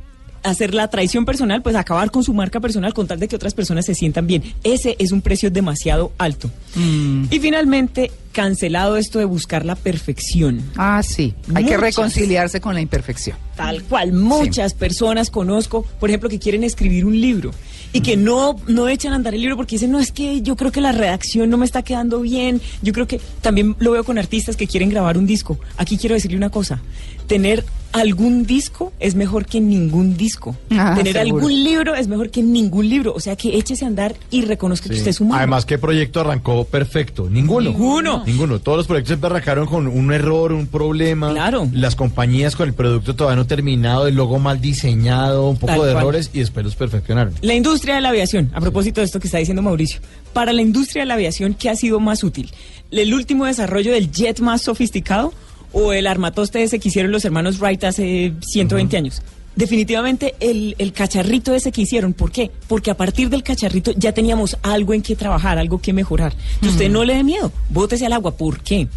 hacer 0.43 0.75
la 0.75 0.89
traición 0.89 1.25
personal, 1.25 1.63
pues 1.63 1.75
acabar 1.75 2.11
con 2.11 2.23
su 2.23 2.35
marca 2.35 2.61
personal 2.61 2.93
con 2.93 3.07
tal 3.07 3.19
de 3.19 3.29
que 3.29 3.37
otras 3.37 3.55
personas 3.55 3.87
se 3.87 3.95
sientan 3.95 4.27
bien. 4.27 4.43
Ese 4.63 4.95
es 4.99 5.11
un 5.11 5.23
precio 5.23 5.51
demasiado 5.51 6.13
alto. 6.19 6.51
Mm. 6.75 7.29
Y 7.31 7.39
finalmente, 7.39 8.11
cancelado 8.33 8.99
esto 8.99 9.21
de 9.21 9.25
buscar 9.25 9.65
la 9.65 9.75
perfección. 9.75 10.63
Ah, 10.77 11.03
sí. 11.03 11.33
Hay 11.55 11.65
que 11.65 11.79
reconciliarse 11.79 12.61
con 12.61 12.75
la 12.75 12.83
imperfección. 12.83 13.39
Tal 13.57 13.85
cual, 13.85 14.13
muchas 14.13 14.75
personas 14.75 15.31
conozco, 15.31 15.87
por 15.99 16.11
ejemplo, 16.11 16.29
que 16.29 16.39
quieren 16.39 16.63
escribir 16.63 17.07
un 17.07 17.19
libro 17.19 17.53
y 17.93 18.01
que 18.01 18.17
no, 18.17 18.57
no 18.67 18.89
echan 18.89 19.13
a 19.13 19.17
andar 19.17 19.35
el 19.35 19.41
libro 19.41 19.57
porque 19.57 19.77
dicen, 19.77 19.91
no, 19.91 19.99
es 19.99 20.13
que 20.13 20.43
yo 20.43 20.57
creo 20.57 20.73
que 20.73 20.81
la 20.81 20.93
redacción 20.93 21.51
no 21.51 21.57
me 21.59 21.67
está 21.67 21.83
quedando 21.83 22.21
bien. 22.21 22.61
Yo 22.83 22.93
creo 22.93 23.07
que 23.07 23.21
también 23.41 23.77
lo 23.79 23.93
veo 23.93 24.05
con 24.05 24.19
artistas 24.19 24.57
que 24.57 24.67
quieren 24.67 24.89
grabar 24.89 25.19
un 25.19 25.27
disco. 25.27 25.59
Aquí 25.77 25.97
quiero 25.99 26.15
decirle 26.15 26.37
una 26.37 26.51
cosa, 26.51 26.81
tener 27.27 27.65
algún 27.93 28.47
disco 28.47 28.93
es 29.01 29.15
mejor 29.15 29.45
que 29.45 29.61
ningún 29.61 30.17
disco. 30.17 30.57
Ah, 30.71 30.95
tener 30.97 31.13
seguro. 31.13 31.37
algún 31.37 31.65
libro 31.65 31.95
es 31.95 32.09
mejor 32.09 32.31
que 32.31 32.43
ningún 32.43 32.89
libro. 32.89 33.13
O 33.15 33.21
sea, 33.21 33.37
que 33.37 33.59
échese 33.59 33.85
a 33.85 33.89
andar 33.89 34.15
y 34.31 34.43
reconozca 34.43 34.89
que 34.89 34.95
usted 34.95 35.09
es 35.11 35.21
humano. 35.21 35.39
Además, 35.39 35.67
¿qué 35.67 35.77
proyecto 35.77 36.21
arrancó 36.21 36.65
perfecto? 36.65 37.29
Ninguno. 37.29 37.71
Ninguno. 37.71 38.23
Ninguno. 38.25 38.61
Todos 38.61 38.79
los 38.79 38.87
proyectos 38.87 39.19
se 39.21 39.27
arrancaron 39.27 39.67
con 39.67 39.87
un 39.87 40.13
error, 40.13 40.53
un 40.53 40.67
problema. 40.67 41.33
Claro. 41.33 41.69
Las 41.73 41.95
compañías 41.95 42.57
con 42.57 42.69
el 42.69 42.75
producto 42.75 43.15
todavía 43.15 43.37
no 43.37 43.47
terminado, 43.47 44.07
el 44.07 44.15
logo 44.15 44.39
mal 44.39 44.61
diseñado, 44.61 45.49
un 45.51 45.57
poco 45.57 45.75
Tal 45.75 45.83
de 45.83 45.93
cual. 45.93 45.97
errores 46.05 46.31
y 46.33 46.39
después 46.39 46.65
los 46.65 46.77
perfeccionaron. 46.77 47.35
La 47.43 47.55
industria 47.55 47.82
de 47.83 48.01
la 48.01 48.11
aviación, 48.11 48.51
a 48.55 48.61
propósito 48.61 49.01
de 49.01 49.07
esto 49.07 49.21
que 49.21 49.27
está 49.27 49.39
diciendo 49.39 49.63
Mauricio, 49.63 50.01
para 50.33 50.53
la 50.53 50.63
industria 50.63 51.03
de 51.03 51.07
la 51.07 51.15
aviación, 51.15 51.55
¿qué 51.55 51.69
ha 51.69 51.77
sido 51.77 52.01
más 52.01 52.23
útil? 52.23 52.51
¿El 52.91 53.13
último 53.15 53.47
desarrollo 53.47 53.93
del 53.93 54.11
jet 54.13 54.41
más 54.41 54.63
sofisticado 54.63 55.33
o 55.73 55.93
el 55.93 56.07
armatoste 56.07 56.63
ese 56.63 56.79
que 56.79 56.89
hicieron 56.89 57.11
los 57.11 57.25
hermanos 57.25 57.59
Wright 57.59 57.83
hace 57.85 58.33
120 58.41 58.97
años? 58.97 59.23
Definitivamente 59.57 60.35
el, 60.41 60.77
el 60.79 60.93
cacharrito 60.93 61.55
ese 61.55 61.73
que 61.73 61.83
hicieron. 61.83 62.15
¿Por 62.15 62.31
qué? 62.33 62.51
Porque 62.69 62.91
a 62.91 62.97
partir 62.97 63.29
del 63.29 63.43
cacharrito 63.43 63.93
ya 63.93 64.13
teníamos 64.13 64.57
algo 64.63 64.95
en 64.95 65.03
que 65.03 65.15
trabajar, 65.15 65.59
algo 65.59 65.81
que 65.81 65.93
mejorar. 65.93 66.33
Entonces, 66.55 66.73
usted 66.73 66.91
no 66.91 67.05
le 67.05 67.17
dé 67.17 67.25
miedo, 67.25 67.53
bótese 67.69 68.07
al 68.07 68.15
agua. 68.15 68.37
¿Por 68.37 68.63
qué? 68.63 68.89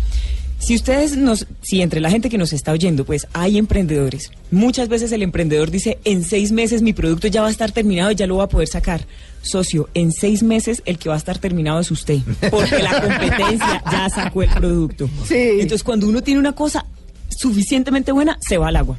Si 0.66 0.74
ustedes 0.74 1.16
nos, 1.16 1.46
si 1.62 1.84
entre 1.84 2.02
la 2.02 2.10
gente 2.10 2.28
que 2.28 2.40
nos 2.40 2.52
está 2.52 2.72
oyendo, 2.72 3.06
pues 3.06 3.28
hay 3.34 3.60
emprendedores, 3.60 4.32
muchas 4.50 4.90
veces 4.90 5.12
el 5.12 5.22
emprendedor 5.22 5.70
dice, 5.70 6.00
en 6.06 6.24
seis 6.24 6.52
meses 6.52 6.82
mi 6.82 6.92
producto 6.92 7.28
ya 7.28 7.42
va 7.42 7.50
a 7.50 7.52
estar 7.52 7.72
terminado 7.72 8.10
y 8.10 8.16
ya 8.16 8.26
lo 8.26 8.38
va 8.38 8.46
a 8.46 8.50
poder 8.50 8.68
sacar. 8.68 9.06
Socio, 9.44 9.90
en 9.94 10.12
seis 10.12 10.42
meses 10.42 10.82
el 10.88 10.98
que 10.98 11.08
va 11.08 11.14
a 11.14 11.20
estar 11.20 11.38
terminado 11.38 11.80
es 11.80 11.92
usted, 11.92 12.18
porque 12.50 12.82
la 12.82 13.00
competencia 13.00 13.84
ya 13.92 14.10
sacó 14.10 14.42
el 14.42 14.50
producto. 14.50 15.08
Sí. 15.28 15.36
Entonces, 15.36 15.84
cuando 15.84 16.08
uno 16.08 16.24
tiene 16.24 16.40
una 16.40 16.54
cosa 16.54 16.84
suficientemente 17.30 18.12
buena, 18.12 18.40
se 18.42 18.58
va 18.58 18.70
al 18.70 18.78
agua. 18.78 18.98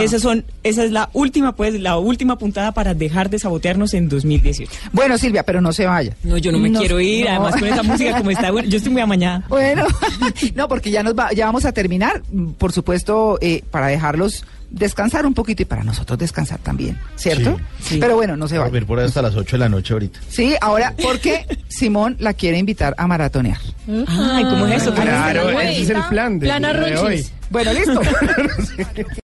Esas 0.00 0.22
son, 0.22 0.44
esa 0.62 0.84
es 0.84 0.90
la 0.92 1.10
última, 1.12 1.54
pues, 1.54 1.78
la 1.80 1.98
última 1.98 2.36
puntada 2.38 2.72
para 2.72 2.94
dejar 2.94 3.30
de 3.30 3.38
sabotearnos 3.38 3.94
en 3.94 4.08
2018. 4.08 4.70
Bueno, 4.92 5.18
Silvia, 5.18 5.42
pero 5.42 5.60
no 5.60 5.72
se 5.72 5.86
vaya. 5.86 6.14
No, 6.22 6.36
yo 6.38 6.52
no 6.52 6.58
me 6.58 6.68
No, 6.70 6.80
quiero 6.80 7.00
ir, 7.00 7.24
no. 7.24 7.30
además 7.30 7.54
con 7.56 7.68
esa 7.68 7.82
música 7.82 8.16
como 8.18 8.30
está, 8.30 8.50
bueno, 8.50 8.68
yo 8.68 8.76
estoy 8.78 8.92
muy 8.92 9.02
amañada. 9.02 9.44
Bueno, 9.48 9.84
no, 10.54 10.68
porque 10.68 10.90
ya 10.90 11.02
nos 11.02 11.14
va, 11.14 11.32
ya 11.32 11.46
vamos 11.46 11.64
a 11.64 11.72
terminar. 11.72 12.22
Mm, 12.32 12.52
Por 12.52 12.72
supuesto, 12.72 13.38
eh, 13.40 13.62
para 13.70 13.86
dejarlos 13.88 14.44
descansar 14.68 15.24
un 15.26 15.32
poquito 15.32 15.62
y 15.62 15.64
para 15.64 15.84
nosotros 15.84 16.18
descansar 16.18 16.58
también, 16.58 16.98
¿cierto? 17.14 17.56
Sí. 17.80 17.94
Sí. 17.94 17.98
Pero 18.00 18.16
bueno, 18.16 18.36
no 18.36 18.48
se 18.48 18.58
va. 18.58 18.64
Dormir 18.64 18.84
por 18.84 18.98
ahí 18.98 19.06
hasta 19.06 19.22
las 19.22 19.36
8 19.36 19.56
de 19.56 19.60
la 19.60 19.68
noche 19.68 19.92
ahorita. 19.92 20.18
Sí, 20.28 20.54
ahora, 20.60 20.92
porque 21.02 21.46
Simón 21.68 22.16
la 22.18 22.34
quiere 22.34 22.58
invitar 22.58 22.94
a 22.98 23.06
maratonear. 23.06 23.58
Ay, 24.08 24.44
¿cómo 24.44 24.66
es 24.66 24.82
eso? 24.82 24.92
Claro, 24.92 25.50
ese 25.60 25.82
es 25.82 25.90
el 25.90 26.02
plan 26.10 26.38
de, 26.40 26.46
Plan 26.48 26.62
de 26.62 26.96
hoy. 26.98 27.24
Bueno, 27.48 27.72
listo. 27.72 28.00